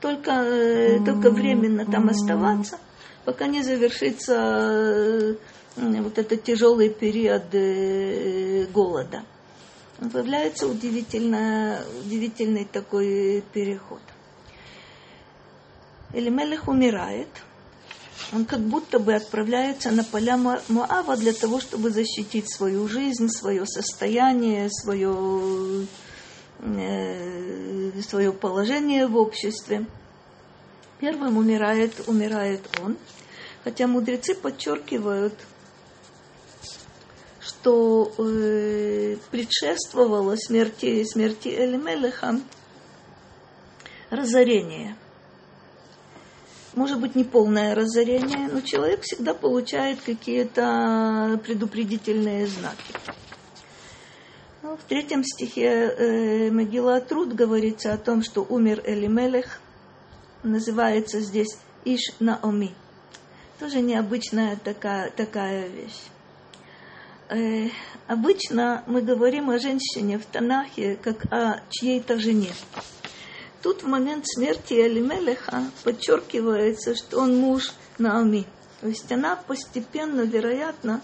только, 0.00 1.00
только 1.04 1.30
временно 1.30 1.86
там 1.86 2.08
оставаться– 2.08 2.78
пока 3.24 3.46
не 3.46 3.62
завершится 3.62 4.34
э, 4.34 5.34
вот 5.76 6.18
этот 6.18 6.42
тяжелый 6.42 6.90
период 6.90 7.54
э, 7.54 8.66
голода. 8.66 9.24
Появляется 10.12 10.66
удивительно, 10.66 11.80
удивительный 12.04 12.64
такой 12.64 13.42
переход. 13.52 14.00
Элимелех 16.12 16.68
умирает, 16.68 17.28
он 18.32 18.44
как 18.44 18.60
будто 18.60 18.98
бы 18.98 19.14
отправляется 19.14 19.90
на 19.90 20.04
поля 20.04 20.36
Моава 20.36 21.16
для 21.16 21.32
того, 21.32 21.60
чтобы 21.60 21.90
защитить 21.90 22.52
свою 22.52 22.88
жизнь, 22.88 23.28
свое 23.28 23.66
состояние, 23.66 24.70
свое, 24.70 25.86
э, 26.60 27.92
свое 28.02 28.32
положение 28.32 29.06
в 29.06 29.16
обществе. 29.16 29.86
Первым 31.00 31.36
умирает, 31.36 32.08
умирает 32.08 32.62
он. 32.82 32.96
Хотя 33.62 33.86
мудрецы 33.86 34.34
подчеркивают, 34.34 35.34
что 37.40 38.12
э, 38.18 39.16
предшествовало 39.30 40.36
смерти, 40.36 41.04
смерти 41.04 41.48
Элимелеха 41.48 42.40
разорение. 44.10 44.96
Может 46.74 47.00
быть, 47.00 47.14
не 47.14 47.22
полное 47.22 47.74
разорение, 47.74 48.48
но 48.52 48.60
человек 48.60 49.02
всегда 49.02 49.32
получает 49.32 50.00
какие-то 50.00 51.40
предупредительные 51.44 52.48
знаки. 52.48 52.94
Ну, 54.62 54.76
в 54.76 54.82
третьем 54.88 55.22
стихе 55.22 55.66
э, 55.66 56.50
Могила 56.50 57.00
Труд 57.00 57.32
говорится 57.32 57.92
о 57.92 57.98
том, 57.98 58.22
что 58.22 58.44
умер 58.48 58.82
Элимелех, 58.84 59.60
называется 60.42 61.20
здесь 61.20 61.58
Иш 61.84 62.00
Наоми. 62.18 62.74
Тоже 63.60 63.80
необычная 63.80 64.56
такая, 64.56 65.10
такая 65.10 65.68
вещь. 65.68 66.00
Э, 67.28 67.68
обычно 68.08 68.82
мы 68.86 69.00
говорим 69.00 69.50
о 69.50 69.58
женщине 69.58 70.18
в 70.18 70.26
Танахе 70.26 70.98
как 71.00 71.24
о 71.32 71.60
чьей-то 71.70 72.18
жене. 72.18 72.52
Тут 73.64 73.82
в 73.82 73.86
момент 73.86 74.26
смерти 74.26 74.74
Элимелеха 74.74 75.64
подчеркивается, 75.84 76.94
что 76.94 77.20
он 77.20 77.34
муж 77.38 77.72
Наоми. 77.96 78.46
То 78.82 78.88
есть 78.88 79.10
она 79.10 79.36
постепенно, 79.36 80.20
вероятно, 80.20 81.00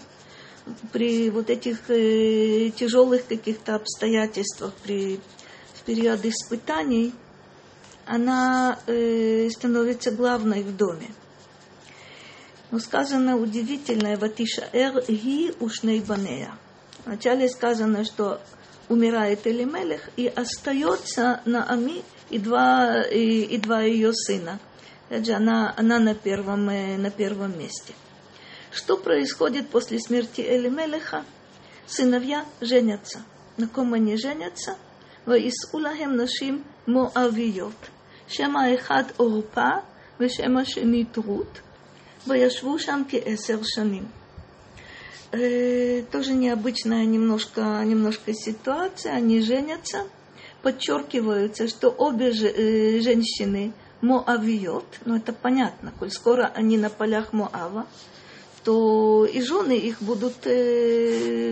при 0.91 1.31
вот 1.31 1.49
этих 1.49 1.89
э, 1.89 2.69
тяжелых 2.69 3.25
каких-то 3.25 3.73
обстоятельствах, 3.73 4.75
при 4.83 5.19
в 5.73 5.81
период 5.87 6.23
испытаний, 6.23 7.15
она 8.05 8.77
э, 8.85 9.49
становится 9.49 10.11
главной 10.11 10.61
в 10.61 10.77
доме. 10.77 11.07
Но 12.69 12.77
сказано 12.77 13.37
удивительное, 13.37 14.17
Ватиша 14.17 14.69
Эр 14.71 15.03
Ги 15.07 15.51
Ушней 15.59 15.99
Банея. 15.99 16.53
Вначале 17.05 17.49
сказано, 17.49 18.05
что 18.05 18.39
умирает 18.87 19.47
Элимелех, 19.47 20.11
и 20.15 20.27
остается 20.27 21.41
на 21.45 21.67
Ами 21.67 22.03
и 22.30 22.38
два, 22.38 23.02
и, 23.02 23.42
и 23.42 23.58
два 23.58 23.82
ее 23.82 24.12
сына. 24.12 24.58
Опять 25.08 25.26
же, 25.26 25.32
она, 25.32 25.72
она 25.76 25.98
на, 25.98 26.14
первом, 26.14 26.68
э, 26.68 26.96
на 26.96 27.10
первом 27.10 27.58
месте. 27.58 27.94
Что 28.72 28.96
происходит 28.96 29.68
после 29.68 29.98
смерти 30.00 30.40
Элимелеха? 30.40 31.24
Сыновья 31.86 32.44
женятся. 32.60 33.22
На 33.56 33.68
ком 33.68 33.94
они 33.94 34.16
женятся? 34.16 34.76
Ваисулахем 35.24 36.16
нашим 36.16 36.64
Моавиот. 36.86 37.74
Шема 38.28 38.74
Эхад 38.74 39.14
Орпа, 39.18 39.82
ושם 40.20 40.56
השני 40.56 41.04
טרות, 41.04 41.60
וישבו 42.26 42.78
שם 42.78 43.02
כעשר 43.08 43.58
שנים. 43.62 44.06
Тоже 46.12 46.32
необычная 46.32 47.04
немножко, 47.04 47.82
немножко 47.84 48.32
ситуация. 48.32 49.12
Они 49.12 49.42
женятся, 49.42 50.06
подчеркиваются, 50.61 51.67
что 51.67 51.89
обе 51.89 52.31
женщины 52.31 53.73
Моавиот, 54.01 54.99
ну 55.05 55.15
это 55.15 55.33
понятно, 55.33 55.93
коль 55.99 56.11
скоро 56.11 56.51
они 56.55 56.77
на 56.77 56.89
полях 56.89 57.33
Моава, 57.33 57.85
то 58.63 59.25
и 59.25 59.41
жены 59.41 59.77
их 59.77 60.01
будут, 60.01 60.47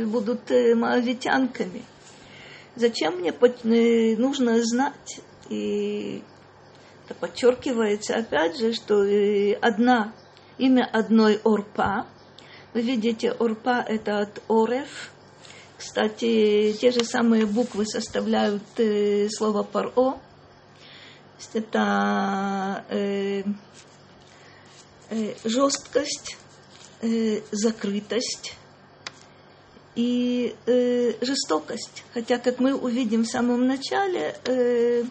будут 0.07 0.49
моавитянками. 0.49 1.83
Зачем 2.75 3.17
мне 3.17 3.33
нужно 4.17 4.63
знать 4.63 5.21
и 5.49 6.23
это 7.09 7.15
подчеркивается 7.15 8.17
опять 8.17 8.57
же, 8.59 8.71
что 8.73 9.03
э, 9.03 9.53
одна, 9.53 10.13
имя 10.59 10.85
одной 10.85 11.41
Орпа. 11.43 12.05
Вы 12.73 12.81
видите, 12.81 13.31
Орпа 13.31 13.83
это 13.85 14.19
от 14.19 14.43
Орев. 14.47 15.11
Кстати, 15.79 16.75
те 16.79 16.91
же 16.91 17.05
самые 17.05 17.45
буквы 17.45 17.85
составляют 17.85 18.63
э, 18.75 19.29
слово 19.29 19.63
Паро. 19.63 20.19
Это 21.53 22.83
э, 22.89 23.43
э, 25.09 25.35
жесткость, 25.45 26.35
э, 27.01 27.39
закрытость 27.51 28.55
и 29.95 30.53
э, 30.65 31.13
жестокость. 31.21 32.03
Хотя, 32.13 32.39
как 32.39 32.59
мы 32.59 32.75
увидим 32.75 33.23
в 33.23 33.29
самом 33.29 33.65
начале, 33.65 34.35
э, 34.43 35.05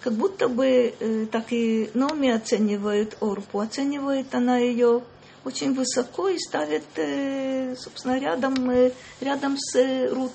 как 0.00 0.14
будто 0.14 0.48
бы 0.48 0.94
э, 0.98 1.26
так 1.30 1.52
и 1.52 1.90
Номи 1.92 2.30
оценивает 2.30 3.18
Орпу. 3.20 3.60
Оценивает 3.60 4.34
она 4.34 4.56
ее 4.56 5.02
очень 5.46 5.74
высоко 5.74 6.28
и 6.28 6.38
ставит, 6.38 6.84
э, 6.96 7.76
собственно, 7.76 8.18
рядом, 8.18 8.68
э, 8.68 8.90
рядом 9.20 9.56
с 9.56 9.76
э, 9.76 10.08
Рут. 10.08 10.32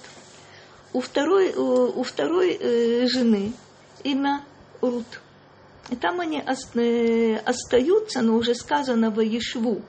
У 0.93 1.02
второй, 1.02 1.54
у, 1.54 2.02
второй 2.04 3.08
жены 3.08 3.54
имя 4.04 4.43
Рут. 4.82 5.21
И 5.89 5.95
там 5.95 6.19
они 6.21 6.41
остаются, 6.41 8.21
но 8.21 8.36
уже 8.36 8.56
сказано 8.56 9.10
в 9.10 9.21
Ешву. 9.21 9.82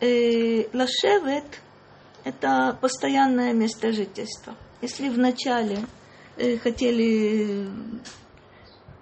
Лашевет 0.00 1.60
это 2.24 2.78
постоянное 2.80 3.52
место 3.52 3.92
жительства. 3.92 4.54
Если 4.80 5.10
вначале 5.10 5.84
хотели 6.62 7.68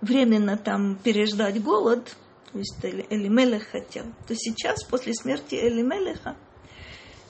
временно 0.01 0.57
там 0.57 0.97
переждать 0.97 1.62
голод, 1.62 2.16
то 2.52 2.58
есть 2.58 2.76
Элимелех 2.82 3.68
хотел, 3.68 4.04
то 4.26 4.34
сейчас, 4.34 4.84
после 4.84 5.14
смерти 5.14 5.54
Элимелеха, 5.54 6.37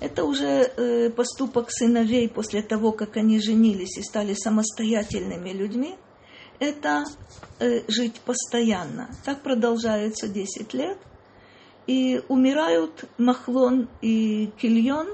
это 0.01 0.25
уже 0.25 0.47
э, 0.47 1.11
поступок 1.11 1.71
сыновей 1.71 2.29
после 2.29 2.63
того, 2.63 2.93
как 2.93 3.17
они 3.17 3.41
женились 3.41 3.99
и 3.99 4.03
стали 4.03 4.35
самостоятельными 4.35 5.51
людьми. 5.51 5.97
Это 6.61 7.05
э, 7.59 7.83
жить 7.89 8.21
постоянно. 8.21 9.11
Так 9.25 9.43
продолжается 9.43 10.29
10 10.29 10.73
лет. 10.75 10.99
И 11.89 12.21
умирают 12.29 13.07
Махлон 13.19 13.89
и 14.01 14.53
Кильон. 14.61 15.09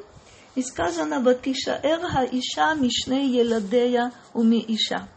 И 0.54 0.62
сказано 0.62 1.20
«Ватиша 1.20 1.80
эрха 1.82 2.24
иша 2.30 2.74
мишне 2.74 3.26
еладея 3.26 4.12
уми 4.34 4.62
иша». 4.68 5.08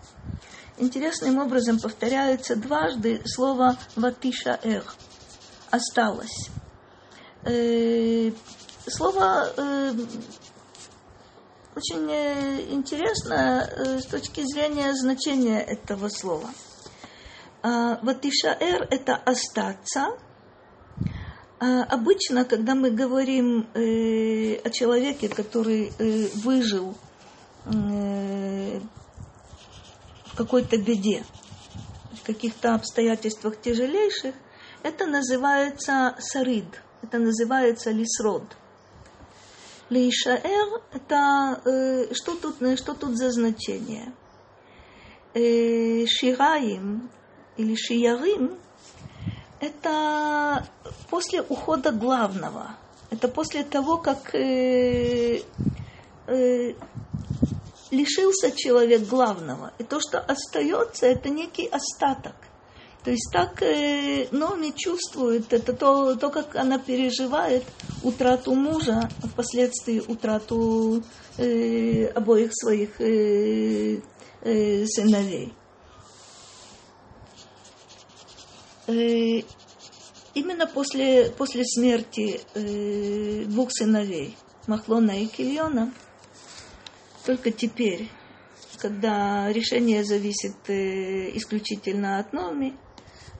Интересным 0.77 1.39
образом 1.39 1.79
повторяется 1.79 2.55
дважды 2.55 3.21
слово 3.25 3.77
«ватиша 3.95 4.59
эр»– 4.63 4.83
«осталось». 5.71 6.49
Э, 7.43 8.31
Слово 8.89 9.51
э, 9.57 9.91
очень 11.75 12.09
э, 12.09 12.61
интересно 12.71 13.69
с 13.75 14.05
точки 14.05 14.41
зрения 14.45 14.93
значения 14.93 15.59
этого 15.59 16.07
слова. 16.07 16.49
Э, 17.63 17.97
Ватишаэр– 18.01 18.87
это 18.89 19.17
остаться. 19.17 20.17
А 21.59 21.83
обычно, 21.83 22.45
когда 22.45 22.75
мы 22.75 22.91
говорим 22.91 23.67
о 23.73 24.69
человеке, 24.69 25.27
который 25.27 25.91
выжил 26.35 26.95
какой-то 30.37 30.77
беде, 30.77 31.23
в 32.13 32.25
каких-то 32.25 32.75
обстоятельствах 32.75 33.59
тяжелейших, 33.59 34.35
это 34.83 35.05
называется 35.05 36.15
сарид, 36.19 36.81
это 37.01 37.17
называется 37.19 37.91
лисрод– 37.91 38.43
Лейшаэр– 39.89 40.81
это 40.91 41.61
э, 41.63 42.13
что, 42.13 42.35
тут, 42.35 42.57
что 42.77 42.93
тут 42.93 43.17
за 43.17 43.31
значение? 43.31 44.11
Э, 45.33 46.05
шираим 46.07 47.09
или 47.55 47.75
шиярим– 47.75 48.57
это 49.61 50.67
после 51.09 51.41
ухода 51.41 51.91
главного. 51.91 52.75
Это 53.11 53.29
после 53.29 53.63
того, 53.63 53.97
как 53.97 54.35
э, 54.35 55.41
э, 56.27 56.73
лишился 57.91 58.51
человек 58.51 59.07
главного. 59.07 59.73
И 59.77 59.83
то, 59.83 59.99
что 59.99 60.19
остается, 60.19 61.05
это 61.05 61.29
некий 61.29 61.67
остаток. 61.67 62.35
То 63.03 63.11
есть 63.11 63.29
так 63.31 63.61
э, 63.61 64.27
Номи 64.31 64.73
чувствует, 64.75 65.53
это 65.53 65.71
то, 65.71 66.15
то, 66.15 66.29
как 66.29 66.55
она 66.55 66.77
переживает 66.77 67.63
утрату 68.03 68.53
мужа, 68.53 69.09
а 69.23 69.27
впоследствии 69.27 70.01
утрату 70.05 71.03
э, 71.37 72.07
обоих 72.07 72.51
своих 72.53 72.99
э, 72.99 74.01
э, 74.41 74.85
сыновей. 74.87 75.53
Э, 78.87 79.41
именно 80.33 80.67
после, 80.67 81.29
после 81.29 81.63
смерти 81.63 82.41
э, 82.55 83.45
двух 83.45 83.71
сыновей, 83.71 84.35
Махлона 84.65 85.23
и 85.23 85.27
Кильона, 85.27 85.93
только 87.27 87.51
теперь, 87.51 88.07
когда 88.77 89.51
решение 89.51 90.05
зависит 90.05 90.55
э, 90.69 91.35
исключительно 91.35 92.19
от 92.19 92.31
Номи, 92.31 92.73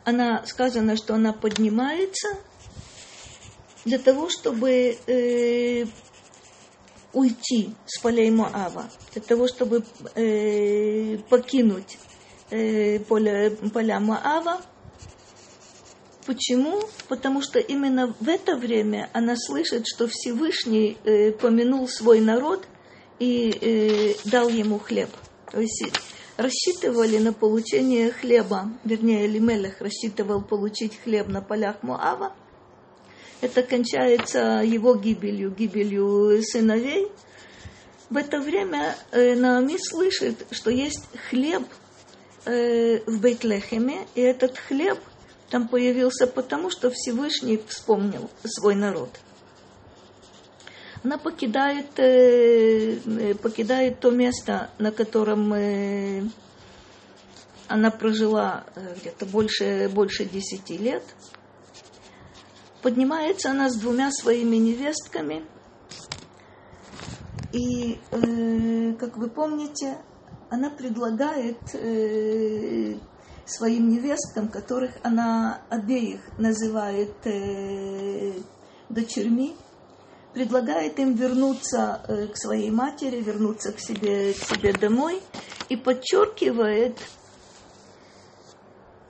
она 0.04 0.46
сказано, 0.46 0.98
что 0.98 1.16
она 1.16 1.32
поднимается 1.32 2.28
для 3.86 3.98
того, 3.98 4.28
чтобы 4.30 4.98
э, 5.08 5.86
уйти 7.14 7.70
с 7.86 8.02
полей 8.02 8.30
Моава, 8.30 8.90
для 9.14 9.22
того, 9.22 9.48
чтобы 9.48 9.86
э, 10.16 11.18
покинуть 11.30 11.98
э, 12.50 13.00
поле, 13.00 13.52
поля 13.74 14.02
Моава. 14.02 14.62
Почему? 16.26 16.82
Потому 17.08 17.42
что 17.42 17.60
именно 17.60 18.14
в 18.20 18.28
это 18.28 18.58
время 18.58 19.10
она 19.14 19.38
слышит, 19.38 19.88
что 19.88 20.10
Всевышний 20.10 20.98
э, 21.06 21.32
помянул 21.32 21.88
свой 21.88 22.20
народ 22.20 22.68
и 23.20 23.50
э, 23.50 24.30
дал 24.30 24.50
ему 24.50 24.80
хлеб. 24.80 25.10
То 25.52 25.60
есть 25.60 25.84
рассчитывали 26.38 27.18
на 27.18 27.34
получение 27.34 28.12
хлеба, 28.12 28.72
вернее, 28.84 29.26
Элимелех 29.26 29.82
рассчитывал 29.82 30.42
получить 30.42 31.00
хлеб 31.04 31.28
на 31.28 31.42
полях 31.42 31.82
Моава. 31.84 32.34
Это 33.42 33.64
кончается 33.64 34.62
его 34.64 34.96
гибелью, 34.96 35.52
гибелью 35.52 36.42
сыновей. 36.44 37.08
В 38.10 38.18
это 38.18 38.40
время 38.40 38.96
э, 39.12 39.36
Наоми 39.36 39.78
слышит, 39.78 40.46
что 40.52 40.72
есть 40.72 41.04
хлеб 41.30 41.64
э, 42.46 43.00
в 43.06 43.20
Бейтлехеме, 43.20 44.08
и 44.16 44.22
этот 44.22 44.58
хлеб 44.58 45.00
там 45.50 45.68
появился 45.68 46.26
потому, 46.26 46.70
что 46.70 46.90
Всевышний 46.90 47.62
вспомнил 47.68 48.30
свой 48.44 48.76
народ– 48.76 49.10
она 51.08 51.18
покидает, 51.18 51.98
э, 52.00 52.96
э, 52.98 53.34
покидает 53.36 54.02
то 54.02 54.12
место, 54.12 54.72
на 54.78 54.92
котором 54.92 55.54
э, 55.54 56.24
она 57.70 57.92
прожила 57.92 58.66
где-то 58.76 59.26
больше, 59.26 59.90
больше 59.94 60.26
десяти 60.26 60.78
лет. 60.78 61.04
Поднимается 62.82 63.52
она 63.52 63.70
с 63.70 63.78
двумя 63.78 64.12
своими 64.12 64.58
невестками. 64.58 65.46
И, 67.54 68.00
как 69.00 69.18
вы 69.18 69.30
помните, 69.30 69.98
она 70.50 70.70
предлагает 70.70 71.58
своим 73.46 73.90
невесткам, 73.90 74.50
которых 74.50 74.92
она 75.04 75.62
обеих 75.70 76.20
называет 76.38 77.16
дочерьми, 78.90 79.56
предлагает 80.38 81.00
им 81.00 81.16
вернуться 81.16 82.00
э, 82.08 82.28
к 82.28 82.38
своей 82.38 82.70
матери, 82.70 83.22
вернуться 83.22 83.72
к 83.72 83.80
себе, 83.80 84.34
к 84.34 84.38
себе 84.38 84.72
домой 84.72 85.20
и 85.68 85.76
подчеркивает 85.76 86.96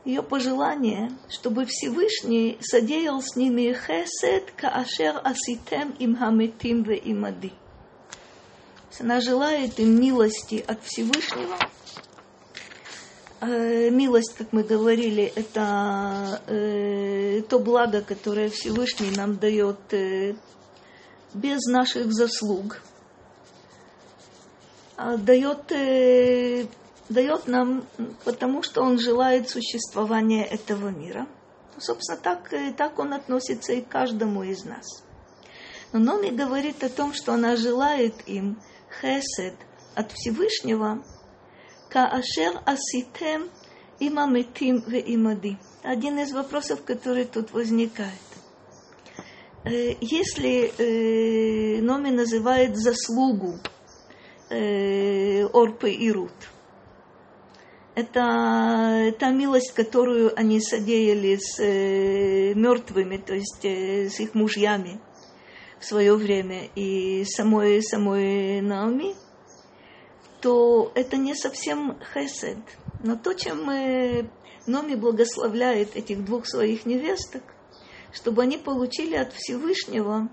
ее 0.06 0.24
пожелание, 0.24 1.12
чтобы 1.28 1.66
Всевышний 1.66 2.58
содеял 2.62 3.22
с 3.22 3.36
ними 3.36 3.74
хесед 3.74 4.54
каашер 4.56 5.20
аситем 5.22 5.92
им 6.00 6.16
хаметим 6.16 6.84
ве 6.84 6.98
имади. 7.04 7.52
Она 8.98 9.20
желает 9.20 9.78
им 9.80 10.00
милости 10.00 10.64
от 10.66 10.82
Всевышнего. 10.82 11.58
Э, 13.42 13.90
милость, 13.90 14.34
как 14.38 14.54
мы 14.54 14.64
говорили, 14.64 15.26
это 15.36 16.42
э, 16.48 17.42
то 17.50 17.60
благо, 17.60 18.02
которое 18.02 18.50
Всевышний 18.50 19.12
нам 19.14 19.36
дает 19.36 19.78
без 21.38 21.66
наших 21.66 22.12
заслуг, 22.12 22.82
а 24.96 25.18
дает, 25.18 25.72
э, 25.72 26.68
дает 27.10 27.48
нам, 27.48 27.86
потому 28.24 28.64
что 28.64 28.82
он 28.82 29.00
желает 29.00 29.50
существования 29.50 30.46
этого 30.46 30.90
мира. 30.90 31.28
Собственно, 31.78 32.20
так, 32.20 32.52
э, 32.54 32.74
так 32.74 32.98
он 33.00 33.14
относится 33.14 33.74
и 33.74 33.82
к 33.82 33.88
каждому 33.88 34.44
из 34.44 34.66
нас. 34.66 35.04
Но 35.94 36.00
Номи 36.00 36.30
говорит 36.30 36.84
о 36.84 36.90
том, 36.90 37.14
что 37.14 37.34
она 37.34 37.56
желает 37.56 38.28
им 38.28 38.60
хесед 39.00 39.56
от 39.96 40.12
Всевышнего, 40.12 41.04
каашер 41.90 42.62
аситем 42.66 43.50
имаметим 44.00 44.84
ве 44.88 45.02
имади. 45.16 45.58
Один 45.84 46.20
из 46.20 46.34
вопросов, 46.34 46.84
который 46.84 47.26
тут 47.26 47.52
возникает. 47.52 48.12
Э, 49.64 49.96
если 50.00 50.72
э, 50.78 51.82
Номи 51.82 52.10
называет 52.10 52.78
заслугу 52.78 53.56
э, 54.50 55.46
Орпы 55.46 55.92
и 55.92 56.12
Рут, 56.12 56.32
это 57.96 59.12
та 59.20 59.32
милость, 59.32 59.74
которую 59.74 60.32
они 60.40 60.62
содеяли 60.62 61.38
с 61.42 61.58
мертвыми, 62.54 63.18
то 63.18 63.34
есть 63.34 63.66
с 63.66 64.20
их 64.20 64.36
мужьями 64.36 65.00
в 65.80 65.86
свое 65.86 66.14
время 66.14 66.70
и 66.76 67.26
самой, 67.26 67.82
самой 67.82 68.62
Наоми, 68.62 69.16
то 70.42 70.92
это 70.94 71.18
не 71.18 71.34
совсем 71.34 71.98
хесед. 72.14 72.60
Но 73.04 73.16
то, 73.16 73.34
чем 73.34 73.66
Номи 74.68 74.94
благословляет 74.94 75.96
этих 75.96 76.24
двух 76.24 76.46
своих 76.46 76.86
невесток, 76.86 77.42
чтобы 78.18 78.42
они 78.42 78.58
получили 78.58 79.16
от 79.16 79.32
Всевышнего 79.34 80.30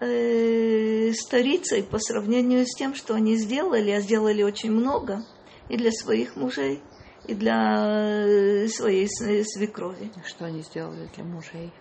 э, 0.00 1.12
старицей 1.12 1.84
по 1.84 1.98
сравнению 1.98 2.66
с 2.66 2.74
тем, 2.76 2.94
что 2.94 3.14
они 3.14 3.36
сделали, 3.36 3.92
а 3.92 4.00
сделали 4.00 4.42
очень 4.42 4.72
много 4.72 5.24
и 5.68 5.76
для 5.76 5.92
своих 5.92 6.34
мужей, 6.34 6.82
и 7.28 7.34
для 7.34 8.26
э, 8.26 8.66
своей 8.66 9.08
свекрови. 9.08 10.10
Что 10.26 10.46
они 10.46 10.62
сделали 10.62 11.08
для 11.14 11.24
мужей? 11.24 11.72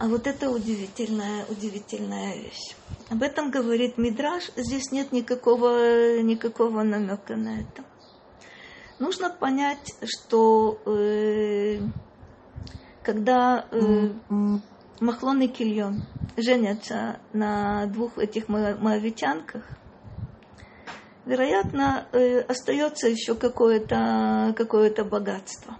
А 0.00 0.08
вот 0.08 0.26
это 0.26 0.50
удивительная, 0.50 1.46
удивительная 1.48 2.36
вещь. 2.36 2.74
Об 3.08 3.22
этом 3.22 3.50
говорит 3.50 3.98
Мидраш. 3.98 4.50
Здесь 4.56 4.90
нет 4.90 5.12
никакого, 5.12 6.20
никакого 6.22 6.82
намека 6.82 7.36
на 7.36 7.60
это. 7.60 7.84
Нужно 8.98 9.30
понять, 9.30 9.94
что 10.04 10.78
э, 10.86 11.80
когда 13.02 13.66
э, 13.70 14.10
Махлон 15.02 15.42
и 15.42 15.48
Кильон 15.48 16.04
женятся 16.36 17.18
на 17.32 17.86
двух 17.86 18.18
этих 18.18 18.48
моавитянках, 18.48 19.64
вероятно, 21.26 22.06
э, 22.12 22.38
остается 22.42 23.08
еще 23.08 23.34
какое-то 23.34 24.54
какое 24.56 24.94
богатство. 25.02 25.76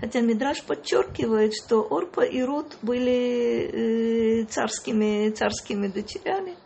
Хотя 0.00 0.22
Мидраш 0.22 0.64
подчеркивает, 0.64 1.52
что 1.54 1.86
Орпа 1.88 2.22
и 2.22 2.42
Рут 2.42 2.78
были 2.82 4.40
э, 4.42 4.44
царскими, 4.46 5.30
царскими 5.30 5.86
дочерями. 5.86 6.56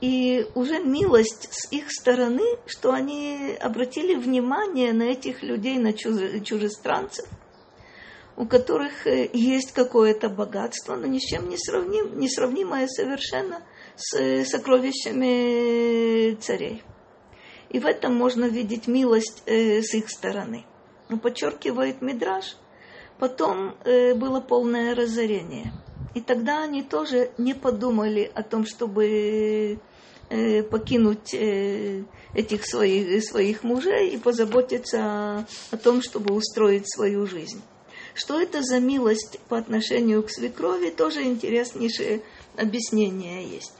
И 0.00 0.46
уже 0.54 0.82
милость 0.82 1.48
с 1.52 1.70
их 1.70 1.92
стороны, 1.92 2.56
что 2.64 2.94
они 2.94 3.58
обратили 3.60 4.14
внимание 4.14 4.94
на 4.94 5.02
этих 5.02 5.42
людей, 5.42 5.76
на 5.76 5.92
чужестранцев, 5.92 7.28
у 8.36 8.46
которых 8.46 9.06
э, 9.06 9.28
есть 9.32 9.72
какое-то 9.72 10.28
богатство, 10.28 10.96
но 10.96 11.06
ни 11.06 11.18
с 11.18 11.22
чем 11.22 11.48
не, 11.48 11.56
сравним, 11.56 12.18
не 12.18 12.28
сравнимое 12.28 12.86
совершенно 12.86 13.62
с 13.96 14.18
э, 14.18 14.44
сокровищами 14.44 16.34
царей. 16.36 16.82
И 17.70 17.78
в 17.78 17.86
этом 17.86 18.14
можно 18.14 18.44
видеть 18.44 18.86
милость 18.86 19.42
с 19.46 19.94
их 19.94 20.10
стороны– 20.10 20.66
но 21.12 21.18
подчеркивает 21.18 22.00
Мидраш, 22.00 22.56
потом 23.18 23.76
э, 23.84 24.14
было 24.14 24.40
полное 24.40 24.94
разорение. 24.94 25.72
И 26.14 26.20
тогда 26.20 26.64
они 26.64 26.82
тоже 26.82 27.30
не 27.36 27.54
подумали 27.54 28.30
о 28.34 28.42
том, 28.42 28.64
чтобы 28.64 29.78
э, 30.30 30.62
покинуть 30.62 31.34
э, 31.34 32.04
этих 32.34 32.64
своих, 32.64 33.22
своих 33.24 33.62
мужей 33.62 34.10
и 34.10 34.16
позаботиться 34.16 35.46
о 35.70 35.76
том, 35.76 36.00
чтобы 36.02 36.34
устроить 36.34 36.90
свою 36.90 37.26
жизнь. 37.26 37.60
Что 38.14 38.40
это 38.40 38.62
за 38.62 38.78
милость 38.78 39.38
по 39.48 39.58
отношению 39.58 40.22
к 40.22 40.30
свекрови, 40.30 40.90
тоже 40.90 41.22
интереснейшее 41.22 42.22
объяснение 42.56 43.46
есть. 43.46 43.72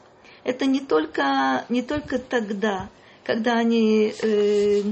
Это 0.44 0.66
не 0.66 0.80
только, 0.80 1.64
не 1.68 1.82
только 1.82 2.18
тогда, 2.18 2.88
когда 3.24 3.58
они 3.58 4.14
э, 4.22 4.82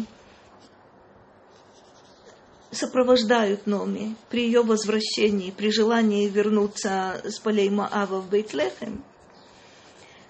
сопровождают 2.70 3.66
Номи 3.66 4.14
при 4.28 4.44
ее 4.44 4.62
возвращении, 4.62 5.50
при 5.50 5.70
желании 5.70 6.28
вернуться 6.28 7.20
с 7.24 7.38
полей 7.38 7.70
Маава 7.70 8.20
в 8.20 8.28
Бейтлехем. 8.28 9.02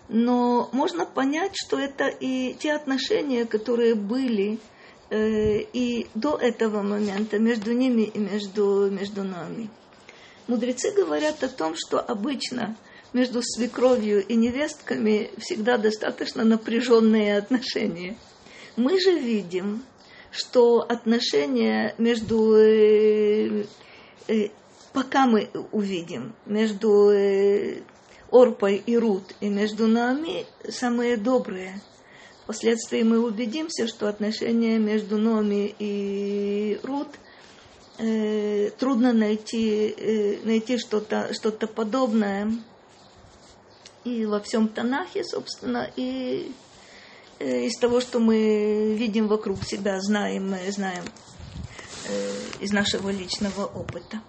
Но 0.09 0.68
можно 0.73 1.07
понять, 1.07 1.53
что 1.55 1.79
это 1.79 2.09
и 2.09 2.55
те 2.55 2.73
отношения, 2.73 3.44
которые 3.44 3.94
были 3.94 4.59
и 5.12 6.07
до 6.14 6.37
этого 6.37 6.83
момента 6.83 7.38
между 7.38 7.73
ними 7.73 8.03
и 8.03 8.18
между, 8.18 8.90
между 8.90 9.25
нами. 9.25 9.68
Мудрецы 10.46 10.92
говорят 10.92 11.42
о 11.42 11.49
том, 11.49 11.75
что 11.77 12.01
обычно 12.01 12.77
между 13.12 13.42
свекровью 13.42 14.25
и 14.25 14.35
невестками 14.35 15.31
всегда 15.38 15.79
достаточно 15.79 16.44
напряженные 16.44 17.38
отношения. 17.38 18.16
Мы 18.77 19.01
же 19.01 19.18
видим, 19.18 19.83
что 20.31 20.81
отношения 20.81 21.94
между, 21.99 22.57
э, 22.57 23.64
э, 24.29 24.49
пока 24.92 25.27
мы 25.27 25.51
увидим, 25.73 26.35
между 26.46 27.11
э, 27.11 27.83
Орпой 28.31 28.77
и 28.77 28.96
Рут 28.96 29.35
и 29.40 29.49
между 29.49 29.87
нами 29.87 30.46
самые 30.68 31.16
добрые. 31.16 31.81
Впоследствии 32.51 33.03
мы 33.03 33.21
убедимся, 33.21 33.87
что 33.87 34.09
отношения 34.09 34.79
между 34.79 35.19
нами 35.19 35.75
и 35.79 36.81
Рут 36.83 37.09
э, 37.99 38.71
трудно 38.79 39.13
найти, 39.13 39.95
э, 39.97 40.39
найти 40.45 40.79
что-то 40.79 41.33
что 41.33 41.53
подобное 41.53 42.53
и 44.05 44.27
во 44.27 44.41
всем 44.41 44.69
Танахе, 44.69 45.23
собственно, 45.23 45.89
и 45.97 46.53
Э, 47.41 47.65
из 47.65 47.79
того, 47.79 48.01
что 48.01 48.21
мы 48.21 48.95
видим 48.95 49.27
вокруг 49.27 49.65
себя, 49.65 49.99
знаем, 50.03 50.51
мы 50.51 50.71
знаем 50.71 51.05
э, 52.07 52.33
из 52.61 52.71
нашего 52.71 53.09
личного 53.09 53.65
опыта. 53.65 54.21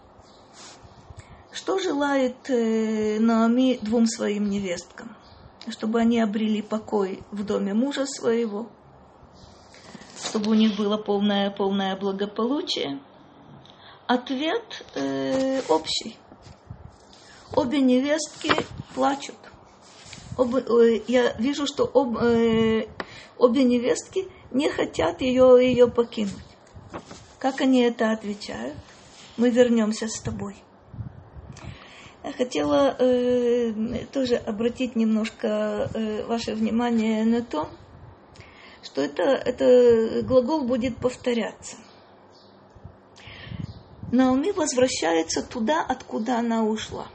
Что 1.52 1.78
желает 1.78 2.50
э, 2.50 3.20
Наоми 3.20 3.78
двум 3.82 4.08
своим 4.08 4.50
невесткам? 4.50 5.14
Чтобы 5.68 6.00
они 6.00 6.20
обрели 6.20 6.62
покой 6.62 7.24
в 7.32 7.46
доме 7.46 7.74
мужа 7.74 8.06
своего, 8.06 8.70
чтобы 10.24 10.52
у 10.52 10.54
них 10.54 10.76
было 10.76 10.98
полное, 10.98 11.52
полное 11.52 11.96
благополучие. 11.96 13.00
Ответ 14.08 14.86
э, 14.96 15.62
общий. 15.70 16.18
Обе 17.56 17.80
невестки 17.82 18.52
плачут. 18.96 19.36
Об, 20.38 20.56
э, 20.56 21.02
я 21.08 21.34
вижу, 21.34 21.68
что 21.68 21.90
об, 21.94 22.18
э, 22.18 22.88
обе 23.38 23.64
невестки 23.64 24.28
не 24.52 24.70
хотят 24.70 25.22
ее, 25.22 25.58
ее 25.62 25.88
покинуть. 25.88 26.34
Как 27.40 27.62
они 27.62 27.82
это 27.82 28.12
отвечают? 28.12 28.78
Мы 29.38 29.50
вернемся 29.50 30.08
с 30.08 30.20
тобой. 30.20 30.56
Хотела 32.24 32.96
э, 33.00 33.74
тоже 34.14 34.36
обратить 34.36 34.96
немножко 34.96 35.90
э, 35.94 36.24
ваше 36.26 36.54
внимание 36.54 37.26
на 37.26 37.42
то, 37.42 37.68
что 38.84 39.02
это, 39.02 39.24
это 39.24 40.22
глагол 40.22 40.64
будет 40.64 40.98
повторяться. 40.98 41.78
Наоми 44.12 44.52
возвращается 44.52 45.42
туда, 45.42 45.82
откуда 45.82 46.38
она 46.38 46.64
ушла. 46.64 47.08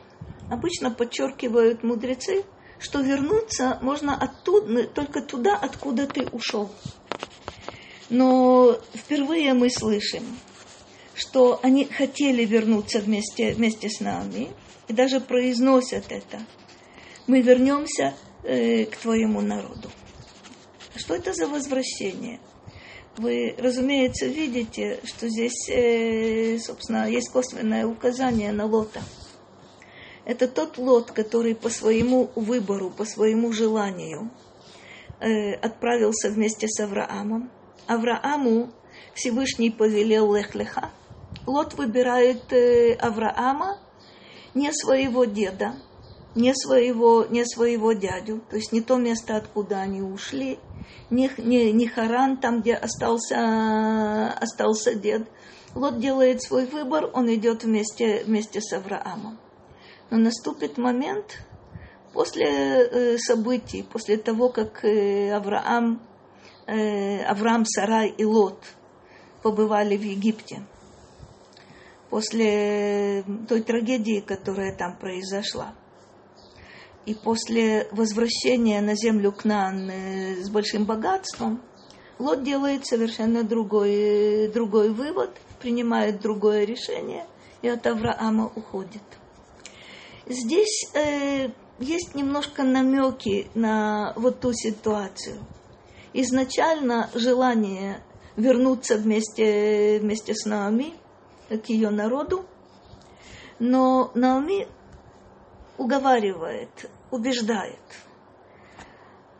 Обычно 0.50 0.90
подчеркивают 0.90 1.82
мудрецы, 1.82 2.44
что 2.78 3.00
вернуться 3.00 3.78
можно 3.82 4.16
оттуда, 4.16 4.84
только 4.84 5.20
туда, 5.20 5.56
откуда 5.56 6.06
ты 6.06 6.26
ушел. 6.28 6.70
Но 8.08 8.78
впервые 8.94 9.54
мы 9.54 9.70
слышим, 9.70 10.24
что 11.14 11.60
они 11.62 11.84
хотели 11.84 12.44
вернуться 12.44 13.00
вместе, 13.00 13.52
вместе 13.52 13.88
с 13.88 14.00
нами, 14.00 14.50
и 14.88 14.92
даже 14.92 15.20
произносят 15.20 16.10
это. 16.10 16.40
Мы 17.26 17.40
вернемся 17.42 18.14
э, 18.42 18.84
к 18.86 18.96
твоему 18.96 19.40
народу. 19.40 19.90
Что 20.94 21.14
это 21.14 21.32
за 21.34 21.46
возвращение? 21.46 22.40
Вы, 23.16 23.54
разумеется, 23.58 24.26
видите, 24.26 25.00
что 25.04 25.28
здесь, 25.28 25.68
э, 25.68 26.58
собственно, 26.58 27.08
есть 27.10 27.30
косвенное 27.30 27.86
указание 27.86 28.52
на 28.52 28.66
Лота– 28.66 29.02
это 30.26 30.48
тот 30.48 30.76
лот, 30.76 31.12
который 31.12 31.54
по 31.54 31.70
своему 31.70 32.30
выбору, 32.34 32.90
по 32.90 33.04
своему 33.04 33.52
желанию 33.52 34.32
э, 35.20 35.54
отправился 35.54 36.30
вместе 36.30 36.66
с 36.66 36.80
Авраамом. 36.80 37.48
Аврааму 37.86 38.72
Всевышний 39.14 39.70
повелел 39.70 40.34
Лехлеха. 40.34 40.90
Лот 41.46 41.74
выбирает 41.74 42.52
э, 42.52 42.94
Авраама, 42.94 43.78
не 44.56 44.72
своего 44.72 45.26
деда, 45.26 45.74
не 46.34 46.54
своего, 46.54 47.26
не 47.26 47.44
своего 47.44 47.92
дядю, 47.92 48.40
то 48.50 48.56
есть 48.56 48.72
не 48.72 48.80
то 48.80 48.96
место, 48.96 49.36
откуда 49.36 49.80
они 49.80 50.00
ушли, 50.00 50.58
не, 51.10 51.30
не, 51.36 51.72
не 51.72 51.86
Харан, 51.86 52.38
там, 52.38 52.62
где 52.62 52.74
остался, 52.74 54.32
остался 54.32 54.94
дед. 54.94 55.28
Лот 55.74 56.00
делает 56.00 56.42
свой 56.42 56.64
выбор, 56.64 57.10
он 57.12 57.32
идет 57.34 57.64
вместе, 57.64 58.24
вместе 58.24 58.62
с 58.62 58.72
Авраамом. 58.72 59.38
Но 60.08 60.16
наступит 60.16 60.78
момент 60.78 61.38
после 62.14 62.46
э, 62.46 63.18
событий, 63.18 63.82
после 63.82 64.16
того, 64.16 64.48
как 64.48 64.84
э, 64.84 65.32
Авраам, 65.32 66.00
э, 66.66 67.22
Авраам, 67.24 67.66
Сарай 67.66 68.08
и 68.08 68.24
Лот 68.24 68.58
побывали 69.42 69.98
в 69.98 70.02
Египте, 70.02 70.62
после 72.10 73.24
той 73.48 73.62
трагедии, 73.62 74.20
которая 74.20 74.76
там 74.76 74.96
произошла, 74.98 75.74
и 77.04 77.14
после 77.14 77.88
возвращения 77.92 78.80
на 78.80 78.96
землю 78.96 79.32
к 79.32 79.44
нам 79.44 79.90
с 79.90 80.50
большим 80.50 80.84
богатством, 80.84 81.62
Лот 82.18 82.42
делает 82.42 82.86
совершенно 82.86 83.44
другой, 83.44 84.48
другой 84.48 84.90
вывод, 84.90 85.36
принимает 85.60 86.20
другое 86.20 86.64
решение 86.64 87.26
и 87.62 87.68
от 87.68 87.86
Авраама 87.86 88.50
уходит. 88.54 89.02
Здесь 90.26 90.90
э, 90.94 91.50
есть 91.78 92.14
немножко 92.14 92.62
намеки 92.62 93.48
на 93.54 94.12
вот 94.16 94.40
ту 94.40 94.52
ситуацию. 94.52 95.38
Изначально 96.14 97.10
желание 97.14 98.02
вернуться 98.36 98.96
вместе, 98.96 99.98
вместе 100.00 100.34
с 100.34 100.46
Наоми 100.46 100.94
к 101.48 101.66
ее 101.68 101.90
народу, 101.90 102.44
но 103.58 104.10
Наоми 104.14 104.66
уговаривает, 105.78 106.90
убеждает, 107.10 107.78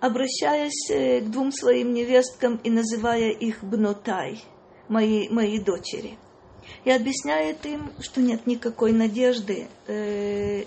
обращаясь 0.00 0.90
э, 0.90 1.20
к 1.20 1.30
двум 1.30 1.52
своим 1.52 1.92
невесткам 1.94 2.56
и 2.62 2.70
называя 2.70 3.30
их 3.30 3.62
бнотай, 3.62 4.42
мои, 4.88 5.28
мои 5.28 5.58
дочери, 5.58 6.18
и 6.84 6.90
объясняет 6.90 7.64
им, 7.66 7.90
что 8.00 8.20
нет 8.20 8.46
никакой 8.46 8.92
надежды 8.92 9.68
э, 9.86 10.64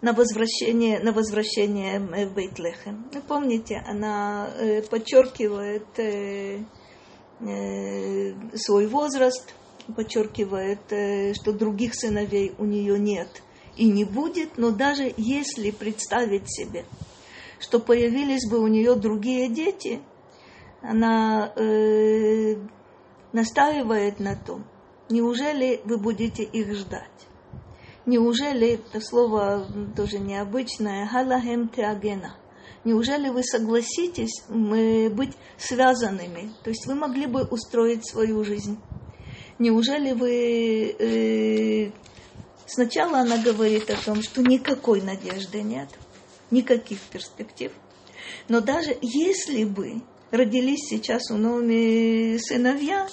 на 0.00 0.12
возвращение, 0.12 0.98
на 1.00 1.12
возвращение 1.12 2.00
в 2.00 2.34
Бейтлехем. 2.34 3.08
Вы 3.12 3.20
помните, 3.20 3.82
она 3.86 4.50
э, 4.56 4.82
подчеркивает 4.82 5.86
э, 5.98 6.60
э, 7.40 8.56
свой 8.56 8.86
возраст, 8.86 9.54
подчеркивает, 9.92 10.80
э, 10.90 11.34
что 11.34 11.52
других 11.52 11.94
сыновей 11.94 12.54
у 12.58 12.64
нее 12.64 12.98
нет 12.98 13.42
и 13.76 13.88
не 13.88 14.04
будет, 14.04 14.58
но 14.58 14.70
даже 14.70 15.12
если 15.16 15.70
представить 15.70 16.50
себе, 16.52 16.84
что 17.58 17.78
появились 17.78 18.48
бы 18.50 18.58
у 18.58 18.66
нее 18.66 18.94
другие 18.94 19.48
дети, 19.48 20.00
она 20.82 21.52
э, 21.56 22.56
настаивает 23.32 24.20
на 24.20 24.36
том, 24.36 24.64
неужели 25.08 25.80
вы 25.84 25.98
будете 25.98 26.42
их 26.42 26.74
ждать? 26.74 27.10
Неужели, 28.06 28.74
это 28.74 29.00
слово 29.00 29.66
тоже 29.94 30.18
необычное, 30.18 31.06
халахем 31.06 31.68
теагена, 31.68 32.36
неужели 32.84 33.28
вы 33.28 33.42
согласитесь 33.44 34.42
быть 34.48 35.36
связанными? 35.58 36.52
То 36.64 36.70
есть 36.70 36.86
вы 36.86 36.94
могли 36.94 37.26
бы 37.26 37.44
устроить 37.44 38.08
свою 38.08 38.42
жизнь. 38.42 38.78
Неужели 39.60 40.12
вы... 40.12 40.96
Э, 40.98 41.90
сначала 42.66 43.18
она 43.18 43.36
говорит 43.36 43.90
о 43.90 43.96
том, 44.02 44.22
что 44.22 44.40
никакой 44.40 45.02
надежды 45.02 45.60
нет, 45.60 45.90
никаких 46.50 46.98
перспектив. 46.98 47.70
Но 48.48 48.62
даже 48.62 48.96
если 49.02 49.64
бы 49.64 50.00
родились 50.30 50.88
сейчас 50.88 51.30
у 51.30 51.36
Номи 51.36 52.38
сыновья, 52.38 53.06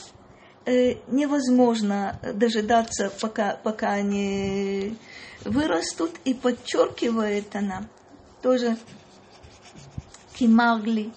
э, 0.65 0.93
невозможно 1.09 2.17
дожидаться, 2.33 3.11
пока, 3.19 3.57
пока 3.61 3.91
они 3.91 4.95
вырастут. 5.43 6.11
И 6.23 6.33
подчеркивает 6.33 7.53
она 7.57 7.89
тоже 8.41 8.77
кимагли. 10.33 11.11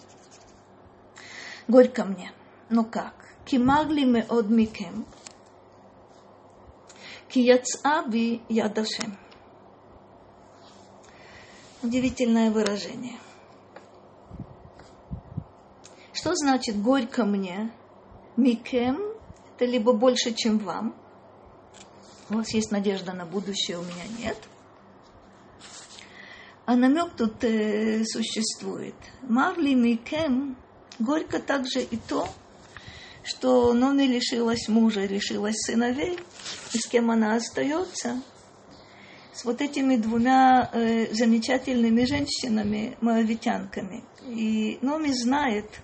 Горько 1.69 2.05
мне. 2.05 2.33
Ну 2.69 2.85
как? 2.85 3.15
Кимагли 3.45 4.05
мы 4.05 4.23
от. 4.29 4.47
Ки 7.31 7.39
яцаби 7.39 8.43
ядашем. 8.49 9.17
Удивительное 11.81 12.51
выражение. 12.51 13.19
Что 16.13 16.35
значит 16.35 16.83
горько 16.83 17.25
мне? 17.25 17.71
Микем– 18.37 18.99
это 19.55 19.65
либо 19.65 19.93
больше, 19.93 20.35
чем 20.35 20.59
вам. 20.59 20.97
У 22.31 22.35
вас 22.35 22.53
есть 22.53 22.73
надежда 22.73 23.13
на 23.13 23.27
будущее, 23.27 23.79
у 23.79 23.83
меня 23.83 24.07
нет. 24.19 24.37
А 26.67 26.75
намек 26.75 27.13
тут 27.17 27.45
э, 27.45 28.03
существует. 28.05 28.97
Марли 29.23 29.75
Микем 29.75 30.57
горько 30.99 31.39
также 31.39 31.81
и 31.81 31.97
то, 31.97 32.29
что 33.25 33.73
Номи 33.75 34.05
лишилась 34.05 34.69
мужа, 34.69 35.05
лишилась 35.07 35.57
сыновей, 35.67 36.19
и 36.73 36.79
с 36.79 36.87
кем 36.89 37.11
она 37.11 37.35
остается– 37.35 38.23
с 39.41 39.45
вот 39.47 39.63
этими 39.63 39.97
двумя 39.97 40.69
э, 40.71 41.15
замечательными 41.15 42.05
женщинами, 42.05 42.99
моавитянками. 43.01 44.05
И 44.27 44.79
Номи 44.83 45.13
знает, 45.13 45.81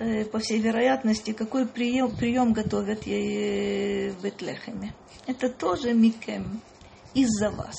э, 0.00 0.24
по 0.24 0.40
всей 0.40 0.58
вероятности, 0.58 1.32
какой 1.32 1.66
прием, 1.66 2.10
прием 2.16 2.52
готовят 2.52 3.06
ей 3.06 4.10
в 4.10 4.22
Бетлехеме. 4.22 4.94
Это 5.28 5.48
тоже 5.48 5.92
Микем 5.92 6.60
из-за 7.14 7.50
вас. 7.50 7.76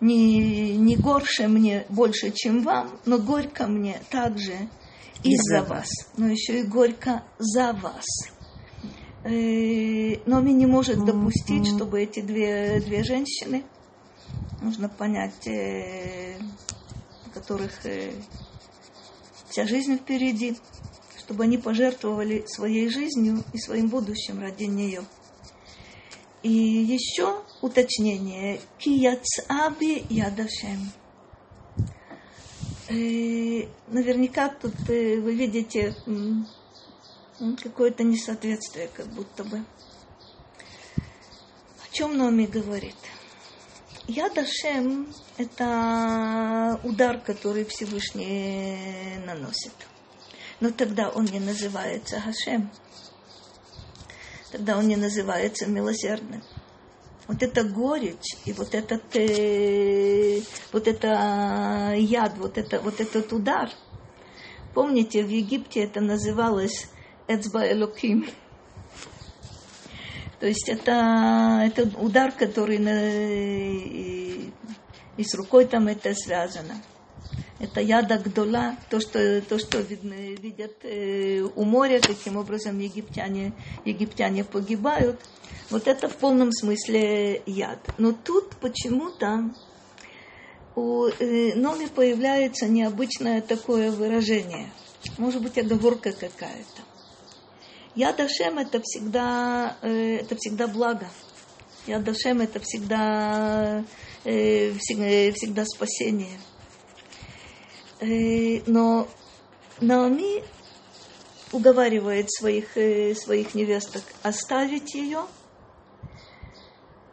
Не, 0.00 0.76
не 0.76 0.96
горше 0.96 1.48
мне 1.48 1.86
больше, 1.88 2.30
чем 2.30 2.60
вам, 2.62 3.00
но 3.06 3.18
горько 3.18 3.66
мне 3.66 4.02
также 4.10 4.68
из-за 5.24 5.62
вас, 5.62 5.88
но 6.16 6.28
еще 6.28 6.60
и 6.60 6.62
горько 6.62 7.22
за 7.38 7.72
вас. 7.72 8.04
Э, 9.24 10.16
Номи 10.26 10.50
не 10.50 10.66
может 10.66 11.04
допустить, 11.04 11.66
чтобы 11.66 12.02
эти 12.02 12.20
две, 12.20 12.80
две 12.80 13.02
женщины 13.02 13.64
нужно 14.60 14.88
понять, 14.90 15.46
э, 15.46 16.36
у 17.26 17.30
которых 17.30 17.86
э, 17.86 18.12
вся 19.48 19.66
жизнь 19.66 19.96
впереди, 19.96 20.58
чтобы 21.18 21.44
они 21.44 21.56
пожертвовали 21.56 22.44
своей 22.46 22.90
жизнью 22.90 23.42
и 23.54 23.58
своим 23.58 23.88
будущим 23.88 24.40
ради 24.40 24.64
нее. 24.64 25.02
И 26.42 26.52
еще 26.52 27.42
уточнение. 27.62 28.60
Кияцаби 28.78 30.04
ядашем. 30.10 30.92
Э, 32.88 33.66
наверняка 33.88 34.48
тут 34.50 34.74
вы 34.86 35.34
видите 35.34 35.94
какое-то 37.62 38.04
несоответствие, 38.04 38.88
как 38.88 39.06
будто 39.06 39.44
бы. 39.44 39.64
О 41.82 41.92
чем 41.92 42.16
Номи 42.18 42.44
говорит? 42.46 42.96
Яд 44.06 44.36
Ашем– 44.36 45.14
это 45.38 46.78
удар, 46.84 47.18
который 47.20 47.64
Всевышний 47.64 49.16
наносит. 49.24 49.72
Но 50.60 50.70
тогда 50.70 51.08
он 51.08 51.24
не 51.24 51.40
называется 51.40 52.20
Хашем. 52.20 52.70
Тогда 54.52 54.76
он 54.76 54.88
не 54.88 54.96
называется 54.96 55.66
милосердным. 55.66 56.42
Вот 57.26 57.42
это 57.42 57.64
горечь 57.64 58.36
и 58.44 58.52
вот 58.52 58.74
этот, 58.74 59.16
э, 59.16 60.40
вот 60.72 60.86
это 60.86 61.94
яд, 61.96 62.34
вот, 62.36 62.58
это, 62.58 62.80
вот 62.80 63.00
этот 63.00 63.32
удар. 63.32 63.70
Помните, 64.74 65.22
в 65.22 65.28
Египте 65.28 65.84
это 65.84 66.00
называлось 66.00 66.88
Эцба 67.28 67.70
Элоким– 67.70 68.26
то 70.44 70.48
есть 70.48 70.68
это, 70.68 71.62
это 71.64 71.88
удар, 71.98 72.30
который 72.30 72.76
на, 72.76 73.10
и, 73.10 74.50
и 75.16 75.24
с 75.24 75.34
рукой 75.34 75.64
там 75.64 75.88
это 75.88 76.14
связано. 76.14 76.82
Это 77.60 77.80
яда 77.80 78.18
гдола, 78.18 78.76
то, 78.90 79.00
что, 79.00 79.40
то, 79.42 79.58
что 79.58 79.78
видно, 79.78 80.14
видят 80.14 80.74
э, 80.82 81.40
у 81.40 81.64
моря, 81.64 82.00
каким 82.00 82.36
образом 82.36 82.78
египтяне, 82.80 83.52
египтяне 83.84 84.42
погибают. 84.42 85.20
Вот 85.70 85.86
это 85.86 86.08
в 86.08 86.16
полном 86.16 86.50
смысле 86.52 87.42
яд. 87.46 87.78
Но 87.96 88.12
тут 88.12 88.56
почему-то 88.56 89.50
у 90.74 91.06
э, 91.06 91.54
Номи 91.54 91.86
появляется 91.86 92.66
необычное 92.66 93.40
такое 93.40 93.92
выражение. 93.92 94.72
Может 95.18 95.40
быть, 95.40 95.56
оговорка 95.56 96.10
какая-то. 96.12 96.82
Яд 97.94 98.18
Ашем 98.18 98.58
это 98.58 98.80
всегда, 98.82 99.76
э, 99.82 100.16
это 100.22 100.34
всегда 100.36 100.66
благо. 100.66 101.08
Яд 101.86 102.08
Ашем 102.08 102.40
это 102.40 102.58
всегда, 102.58 103.84
э, 104.24 104.72
всегда, 104.78 105.32
всегда 105.36 105.64
спасение. 105.64 106.40
Э, 108.00 108.60
но 108.66 109.08
Наоми 109.80 110.42
уговаривает 111.52 112.30
своих, 112.30 112.72
своих 113.16 113.54
невесток 113.54 114.02
оставить 114.22 114.94
ее. 114.94 115.22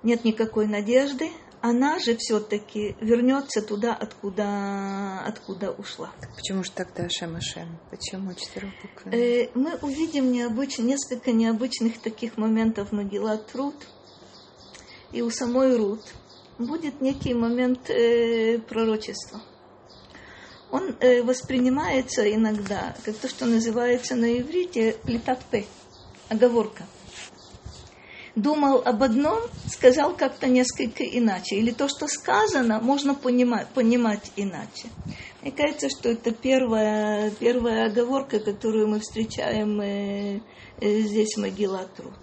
Нет 0.04 0.26
никакой 0.26 0.68
надежды, 0.68 1.30
она 1.62 2.00
же 2.00 2.18
все-таки 2.18 2.96
вернется 3.00 3.62
туда, 3.62 3.94
откуда, 3.94 5.22
откуда 5.26 5.72
ушла. 5.72 6.10
Почему 6.36 6.64
же 6.64 6.72
тогда 6.72 7.04
Ашем 7.04 7.36
Ашем? 7.36 7.78
Почему 7.92 8.34
четырехбуквенно? 8.34 9.16
Э, 9.16 9.50
мы 9.54 9.76
увидим 9.82 10.32
необыч... 10.32 10.80
несколько 10.80 11.32
необычных 11.32 12.02
таких 12.02 12.38
моментов 12.38 12.92
могила 12.92 13.38
Труд. 13.38 13.76
И 15.12 15.22
у 15.22 15.30
самой 15.30 15.78
Рут 15.78 16.02
будет 16.58 17.00
некий 17.00 17.36
момент 17.36 17.90
э, 17.92 18.58
пророчества. 18.58 19.42
Он 20.72 20.96
э, 21.00 21.22
воспринимается 21.22 22.34
иногда 22.34 22.96
как 23.04 23.16
то, 23.18 23.28
что 23.28 23.46
называется 23.46 24.16
на 24.16 24.40
иврите 24.40 24.96
плитат 25.04 25.40
оговорка. 26.30 26.84
думал 28.36 28.82
об 28.86 29.04
одном, 29.04 29.42
сказал 29.68 30.16
как-то 30.16 30.48
несколько 30.48 31.04
иначе. 31.04 31.58
Или 31.58 31.72
то, 31.72 31.90
что 31.90 32.08
сказано, 32.08 32.80
можно 32.80 33.16
понимать, 33.16 33.68
понимать 33.70 34.32
иначе. 34.38 34.88
Мне 35.42 35.52
кажется, 35.52 35.90
что 35.90 36.10
это 36.10 36.32
первая, 36.32 37.32
первая 37.32 37.88
оговорка, 37.88 38.40
которую 38.40 38.88
мы 38.88 39.00
встречаем 39.00 39.82
э, 39.82 40.40
э, 40.80 41.00
здесь 41.02 41.36
в 41.36 41.42
Могила 41.42 41.86
Труд. 41.98 42.14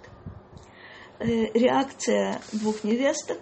Э, 1.19 1.25
реакция 1.53 2.41
двух 2.53 2.83
невесток. 2.83 3.39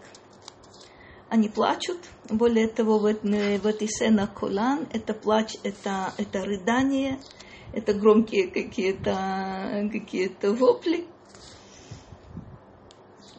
Они 1.29 1.49
плачут. 1.49 1.97
Более 2.29 2.67
того, 2.67 2.99
в, 2.99 3.03
в 3.03 3.67
этой 3.67 3.89
сцене 3.89 4.27
Колан 4.27 4.87
это 4.93 5.13
плач, 5.13 5.55
это, 5.63 6.13
это 6.17 6.45
рыдание, 6.45 7.19
это 7.73 7.93
громкие 7.93 8.47
какие-то 8.47 9.89
какие 9.91 10.31
вопли. 10.41 11.05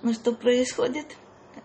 Но 0.03 0.12
что 0.12 0.32
происходит? 0.32 1.16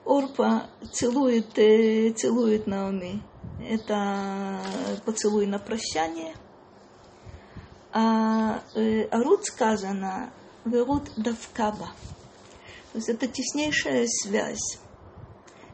Орпа 0.05 0.69
целует, 0.91 1.57
э, 1.57 2.11
целует 2.11 2.67
Наоми. 2.67 3.21
Это 3.59 4.59
поцелуй 5.05 5.45
на 5.45 5.59
прощание. 5.59 6.33
А, 7.91 8.63
э, 8.75 9.03
а 9.11 9.17
Рут 9.19 9.45
сказано 9.45 10.33
Верут 10.65 11.11
Давкаба. 11.15 11.89
То 12.91 12.97
есть 12.97 13.09
это 13.09 13.27
теснейшая 13.27 14.07
связь. 14.07 14.79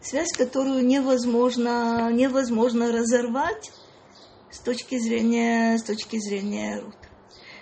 Связь, 0.02 0.32
которую 0.32 0.86
невозможно, 0.86 2.12
невозможно 2.12 2.92
разорвать 2.92 3.72
с 4.52 4.60
точки 4.60 4.98
зрения, 4.98 5.78
с 5.78 5.84
точки 5.84 6.20
зрения 6.20 6.80
Рут. 6.80 6.96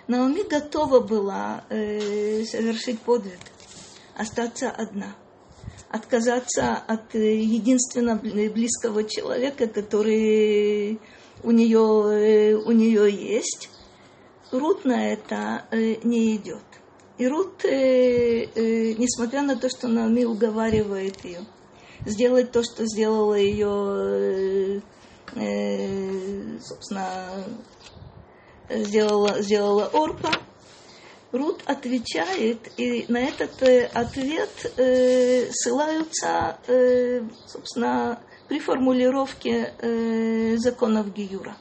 Наоми 0.06 0.48
готова 0.48 1.00
была 1.00 1.64
э, 1.68 2.44
совершить 2.44 3.00
подвиг– 3.00 3.38
остаться 4.18 4.70
одна, 4.70 5.14
отказаться 5.88 6.74
от 6.74 7.14
э, 7.14 7.36
единственного 7.36 8.18
близкого 8.18 9.04
человека, 9.04 9.68
который 9.68 11.00
у 11.42 11.50
нее, 11.52 11.78
э, 11.78 12.54
у 12.56 12.72
нее 12.72 13.10
есть. 13.10 13.70
Рут 14.50 14.84
на 14.84 15.12
это 15.12 15.66
э, 15.70 15.96
не 16.02 16.36
идет. 16.36 16.62
И 17.16 17.26
Рут, 17.26 17.64
несмотря 17.64 19.42
на 19.42 19.56
то, 19.56 19.68
что 19.68 19.88
Нами 19.88 20.22
уговаривает 20.22 21.24
ее, 21.24 21.40
сделать 22.08 22.52
то, 22.52 22.62
что 22.62 22.84
сделала 22.86 23.34
ее, 23.34 24.82
собственно, 26.60 27.44
сделала, 28.70 29.40
сделала 29.42 29.90
Орпа, 29.92 30.32
Рут 31.30 31.62
отвечает, 31.66 32.72
и 32.78 33.04
на 33.08 33.18
этот 33.18 33.62
э, 33.62 33.84
ответ 33.92 34.72
э, 34.78 35.50
ссылаются, 35.50 36.58
э, 36.66 37.20
собственно, 37.46 38.18
при 38.48 38.58
формулировке 38.60 39.74
э, 39.78 40.56
законов 40.56 41.12
Гиюра. 41.12 41.54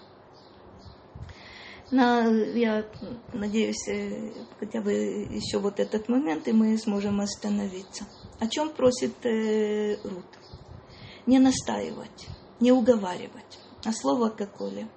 На, 1.91 2.29
я 2.29 2.85
надеюсь, 3.33 3.89
э, 3.89 4.31
хотя 4.57 4.79
бы 4.79 4.93
еще 4.93 5.59
вот 5.59 5.81
этот 5.81 6.07
момент, 6.07 6.47
и 6.47 6.53
мы 6.53 6.77
сможем 6.77 7.19
остановиться. 7.19 8.05
О 8.39 8.47
чем 8.47 8.69
просит 8.69 9.25
э, 9.25 9.97
Рут? 10.03 10.25
Не 11.25 11.39
настаивать, 11.39 12.27
не 12.59 12.71
уговаривать. 12.71 13.59
А 13.83 13.91
слово 13.91 14.29
какое? 14.29 14.87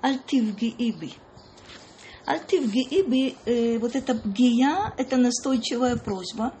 Альтивги 0.00 0.68
иби– 0.78 1.12
Альтивги 2.24 3.36
э, 3.46 3.78
вот 3.78 3.96
эта 3.96 4.14
гия, 4.14 4.94
это 4.96 5.16
настойчивая 5.16 5.96
просьба, 5.96 6.54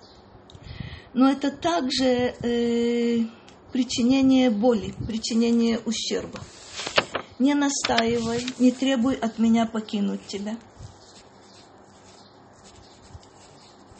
но 1.14 1.30
это 1.30 1.52
также 1.52 2.04
э, 2.04 3.24
причинение 3.72 4.50
боли, 4.50 4.92
причинение 5.06 5.78
ущерба. 5.84 6.40
Не 7.38 7.54
настаивай, 7.54 8.44
не 8.58 8.72
требуй 8.72 9.14
от 9.14 9.38
меня 9.38 9.64
покинуть 9.66 10.26
тебя. 10.26 10.56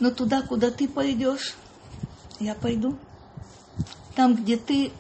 Но 0.00 0.10
туда, 0.10 0.42
куда 0.42 0.72
ты 0.72 0.88
пойдешь, 0.88 1.54
я 2.42 2.54
пойду. 2.54 2.96
Там, 4.14 4.34
где 4.34 4.56
ты 4.56 4.92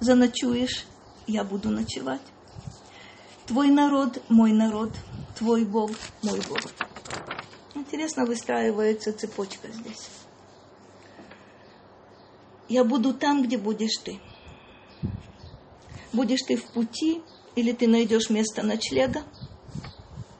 заночуешь, 0.00 0.86
я 1.26 1.44
буду 1.44 1.70
ночевать. 1.70 2.22
Твой 3.46 3.68
народ, 3.68 4.22
мой 4.28 4.52
народ– 4.52 4.90
твой 5.38 5.64
Бог, 5.64 5.90
мой 6.22 6.40
Бог. 6.48 6.60
Интересно 7.74 8.24
выстраивается 8.24 9.12
цепочка 9.12 9.68
здесь. 9.68 10.08
Я 12.68 12.84
буду 12.84 13.12
там, 13.12 13.42
где 13.42 13.58
будешь 13.58 13.96
ты. 14.02 14.20
Будешь 16.12 16.42
ты 16.46 16.56
в 16.56 16.64
пути, 16.72 17.22
или 17.56 17.72
ты 17.72 17.88
найдешь 17.88 18.30
место 18.30 18.62
ночлега. 18.62 19.22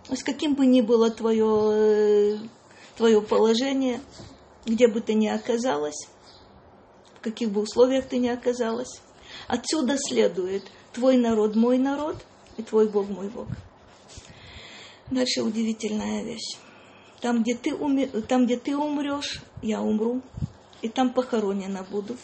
С 0.09 0.23
каким 0.23 0.55
бы 0.55 0.65
ни 0.65 0.81
было 0.81 1.11
твое, 1.11 2.39
твое 2.97 3.21
положение, 3.21 4.01
где 4.67 4.89
бы 4.89 5.01
ты 5.01 5.15
ни 5.15 5.29
оказалась, 5.29 6.09
в 7.19 7.21
каких 7.21 7.51
бы 7.51 7.63
условиях 7.63 8.07
ты 8.07 8.19
ни 8.19 8.29
оказалась, 8.29 9.01
отсюда 9.49 9.97
следует 9.99 10.65
твой 10.93 11.17
народ, 11.17 11.57
мой 11.57 11.79
народ, 11.79 12.25
и 12.57 12.63
твой 12.63 12.89
Бог, 12.89 13.09
мой 13.09 13.29
Бог. 13.29 13.49
Дальше 15.11 15.43
удивительная 15.43 16.23
вещь. 16.23 16.57
Там, 17.21 17.43
где 17.43 17.55
ты, 17.55 17.75
уми... 17.75 18.07
там, 18.07 18.47
где 18.47 18.57
ты 18.57 18.77
умрешь, 18.77 19.43
я 19.63 19.81
умру. 19.81 20.23
И 20.83 20.89
там 20.89 21.13
похоронена 21.13 21.83
буду. 21.83 22.17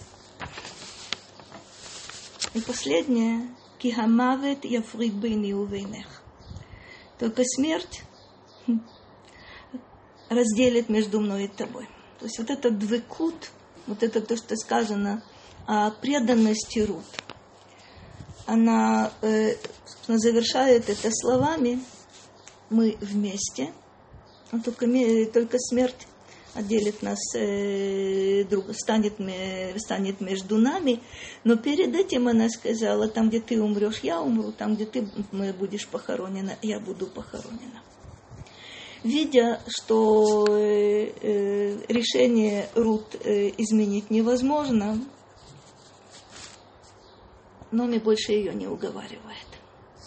И 2.55 2.61
последнее. 2.61 3.49
Кихамавет 3.79 4.65
яфрид 4.65 5.15
бейни 5.15 5.53
увейнех. 5.55 6.23
Только 7.19 7.43
смерть 7.45 8.03
разделит 10.29 10.89
между 10.89 11.21
мной 11.21 11.45
и 11.45 11.49
тобой. 11.49 11.89
То 12.21 12.27
есть 12.27 12.39
вот 12.39 12.51
этот 12.51 12.79
двекут, 12.79 13.51
вот 13.87 14.03
это 14.03 14.21
то, 14.21 14.37
что 14.37 14.55
сказано 14.57 15.23
о 15.67 15.91
преданности 15.91 16.81
Рут, 16.81 17.07
она 18.47 19.11
э, 19.23 19.55
завершает 20.07 20.91
это 20.91 21.11
словами, 21.11 21.83
мы 22.69 22.99
вместе, 23.01 23.73
но 24.53 24.61
только, 24.61 24.87
только 25.33 25.59
смерть 25.59 26.07
отделит 26.55 27.01
нас, 27.01 27.19
э, 27.35 28.45
друг, 28.45 28.67
станет, 28.75 29.15
станет 29.81 30.21
между 30.21 30.59
нами. 30.59 31.01
Но 31.45 31.57
перед 31.57 31.95
этим 31.95 32.29
она 32.29 32.51
сказала, 32.51 33.09
там, 33.09 33.31
где 33.31 33.41
ты 33.41 33.61
умрешь, 33.63 34.01
я 34.01 34.21
умру, 34.21 34.53
там, 34.53 34.75
где 34.75 34.85
ты 34.85 35.03
будешь 35.59 35.89
похоронена, 35.89 36.57
я 36.61 36.81
буду 36.81 37.07
похоронена 37.07 37.83
видя, 39.03 39.61
что 39.67 40.47
э, 40.49 41.13
э, 41.21 41.87
решение 41.89 42.69
Рут 42.75 43.15
э, 43.15 43.51
изменить 43.59 44.11
невозможно, 44.11 44.99
Номи 47.71 47.99
больше 47.99 48.33
ее 48.33 48.53
не 48.53 48.67
уговаривает. 48.67 49.47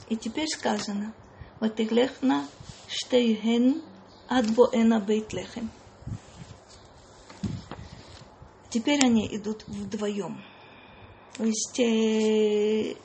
И 0.09 0.17
теперь 0.17 0.49
сказано, 0.49 1.13
«Ватеглехна 1.61 2.45
штейген 2.89 3.81
адбоэна 4.27 4.99
бейтлехем». 4.99 5.71
Теперь 8.69 8.99
они 9.05 9.33
идут 9.33 9.63
вдвоем. 9.67 10.43
То 11.37 11.45
есть 11.45 11.79
э, 11.79 12.95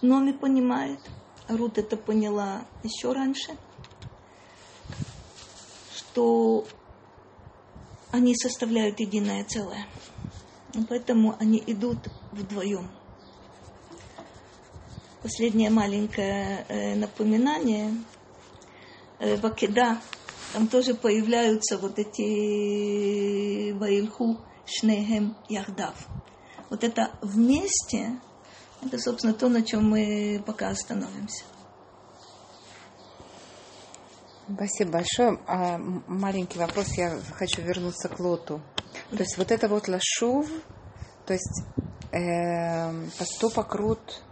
Номи 0.00 0.30
понимает, 0.30 1.00
Рут 1.48 1.78
это 1.78 1.96
поняла 1.96 2.64
еще 2.84 3.12
раньше– 3.12 3.56
что 6.16 6.64
они 8.10 8.34
составляют 8.34 9.00
единое 9.00 9.44
целое. 9.44 9.86
И 10.72 10.82
поэтому 10.88 11.36
они 11.38 11.62
идут 11.66 11.98
вдвоем 12.32 12.90
последнее 15.22 15.68
маленькое 15.68 16.64
э, 16.68 16.94
напоминание. 16.94 17.92
Э, 19.18 19.36
в 19.36 19.44
Акеда 19.44 20.00
там 20.54 20.68
тоже 20.68 20.94
появляются 20.94 21.76
вот 21.76 21.98
эти 21.98 23.72
Ваильху 23.72 24.38
Шнехем 24.64 25.36
Яхдав. 25.50 25.96
Вот 26.70 26.82
это 26.82 27.10
вместе, 27.20 28.18
это, 28.82 28.98
собственно, 28.98 29.34
то, 29.34 29.50
на 29.50 29.62
чем 29.62 29.90
мы 29.90 30.42
пока 30.46 30.68
остановимся. 30.68 31.44
Спасибо 34.54 34.92
большое. 34.92 35.38
А, 35.46 35.78
маленький 36.06 36.58
вопрос, 36.58 36.86
я 36.96 37.18
хочу 37.34 37.62
вернуться 37.62 38.08
к 38.08 38.20
Лоту. 38.20 38.60
То 39.10 39.18
есть 39.18 39.36
вот 39.38 39.50
это 39.50 39.68
вот 39.68 39.88
лашув, 39.88 40.48
то 41.26 41.32
есть 41.32 41.64
э, 42.12 42.92
поступок 43.18 43.74
Рут 43.74 44.22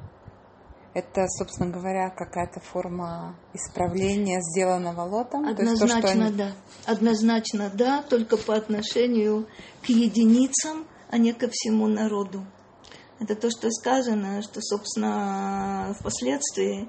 это, 0.95 1.27
собственно 1.27 1.71
говоря, 1.71 2.09
какая-то 2.09 2.61
форма 2.61 3.37
исправления 3.53 4.41
сделанного 4.41 5.03
лотом? 5.03 5.47
Однозначно 5.47 6.03
то, 6.03 6.09
они... 6.09 6.31
да. 6.31 6.53
Однозначно 6.87 7.71
да, 7.75 8.03
только 8.03 8.37
по 8.37 8.55
отношению 8.55 9.49
к 9.83 9.87
единицам, 9.87 10.87
а 11.11 11.19
не 11.19 11.33
ко 11.33 11.49
всему 11.51 11.89
народу. 11.89 12.47
Это 13.19 13.35
то, 13.35 13.51
что 13.51 13.71
сказано, 13.71 14.41
что, 14.43 14.61
собственно, 14.61 15.97
впоследствии 15.99 16.89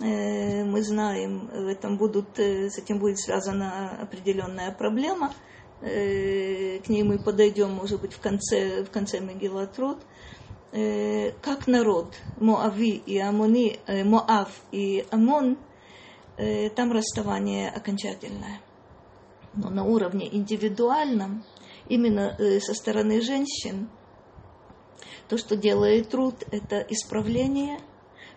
мы 0.00 0.82
знаем, 0.82 1.48
в 1.52 1.68
этом 1.68 1.96
будут, 1.96 2.38
э, 2.38 2.68
с 2.68 2.78
этим 2.78 2.98
будет 2.98 3.20
связана 3.20 3.96
определенная 4.02 4.72
проблема. 4.72 5.32
Э, 5.80 6.80
к 6.80 6.88
ней 6.88 7.04
мы 7.04 7.18
подойдем, 7.18 7.70
может 7.70 8.00
быть, 8.00 8.12
в 8.12 8.20
конце, 8.20 8.82
в 8.84 8.90
конце 8.90 9.20
Э, 10.72 11.30
как 11.40 11.68
народ 11.68 12.16
Моави 12.40 13.00
и 13.06 13.18
Амони, 13.18 13.78
э, 13.86 14.02
Моав 14.02 14.50
и 14.72 15.06
Амон, 15.12 15.56
э, 16.36 16.68
там 16.70 16.90
расставание 16.90 17.70
окончательное. 17.70 18.60
Но 19.54 19.70
на 19.70 19.84
уровне 19.84 20.28
индивидуальном, 20.34 21.44
именно 21.88 22.36
со 22.60 22.74
стороны 22.74 23.20
женщин, 23.20 23.88
то, 25.28 25.38
что 25.38 25.56
делает 25.56 26.08
труд, 26.08 26.34
это 26.50 26.80
исправление– 26.80 27.78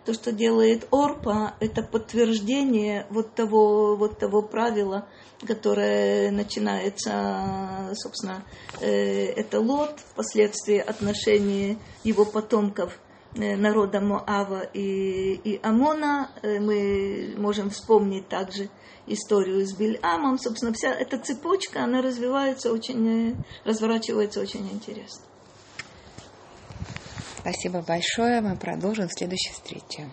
то, 0.08 0.14
что 0.14 0.32
делает 0.32 0.88
Орпа, 0.90 1.56
это 1.60 1.84
подтверждение 1.84 3.06
вот 3.10 3.36
того, 3.36 3.98
вот 3.98 4.18
того 4.18 4.42
правила, 4.42 5.06
которое 5.46 6.32
начинается, 6.32 7.92
собственно, 7.94 8.46
э, 8.80 9.26
это 9.34 9.60
Лот, 9.60 10.00
впоследствии 10.00 10.78
отношения 10.78 11.78
его 12.06 12.24
потомков 12.24 12.98
э, 13.36 13.58
народа 13.58 14.00
Моава 14.00 14.62
и, 14.62 15.34
и 15.34 15.60
Амона. 15.62 16.32
Э, 16.42 16.62
мы 16.62 17.34
можем 17.36 17.70
вспомнить 17.70 18.30
также 18.30 18.70
историю 19.08 19.68
с 19.68 19.74
Бильамом. 19.74 20.40
Собственно, 20.40 20.72
вся 20.72 20.94
эта 20.94 21.18
цепочка, 21.18 21.84
она 21.84 22.02
развивается 22.02 22.72
очень, 22.72 23.36
разворачивается 23.66 24.40
очень 24.40 24.70
интересно. 24.72 25.26
Спасибо 27.40 27.82
большое. 27.82 28.42
Мы 28.42 28.56
продолжим 28.56 29.08
в 29.08 29.14
следующей 29.14 29.52
встрече. 29.52 30.10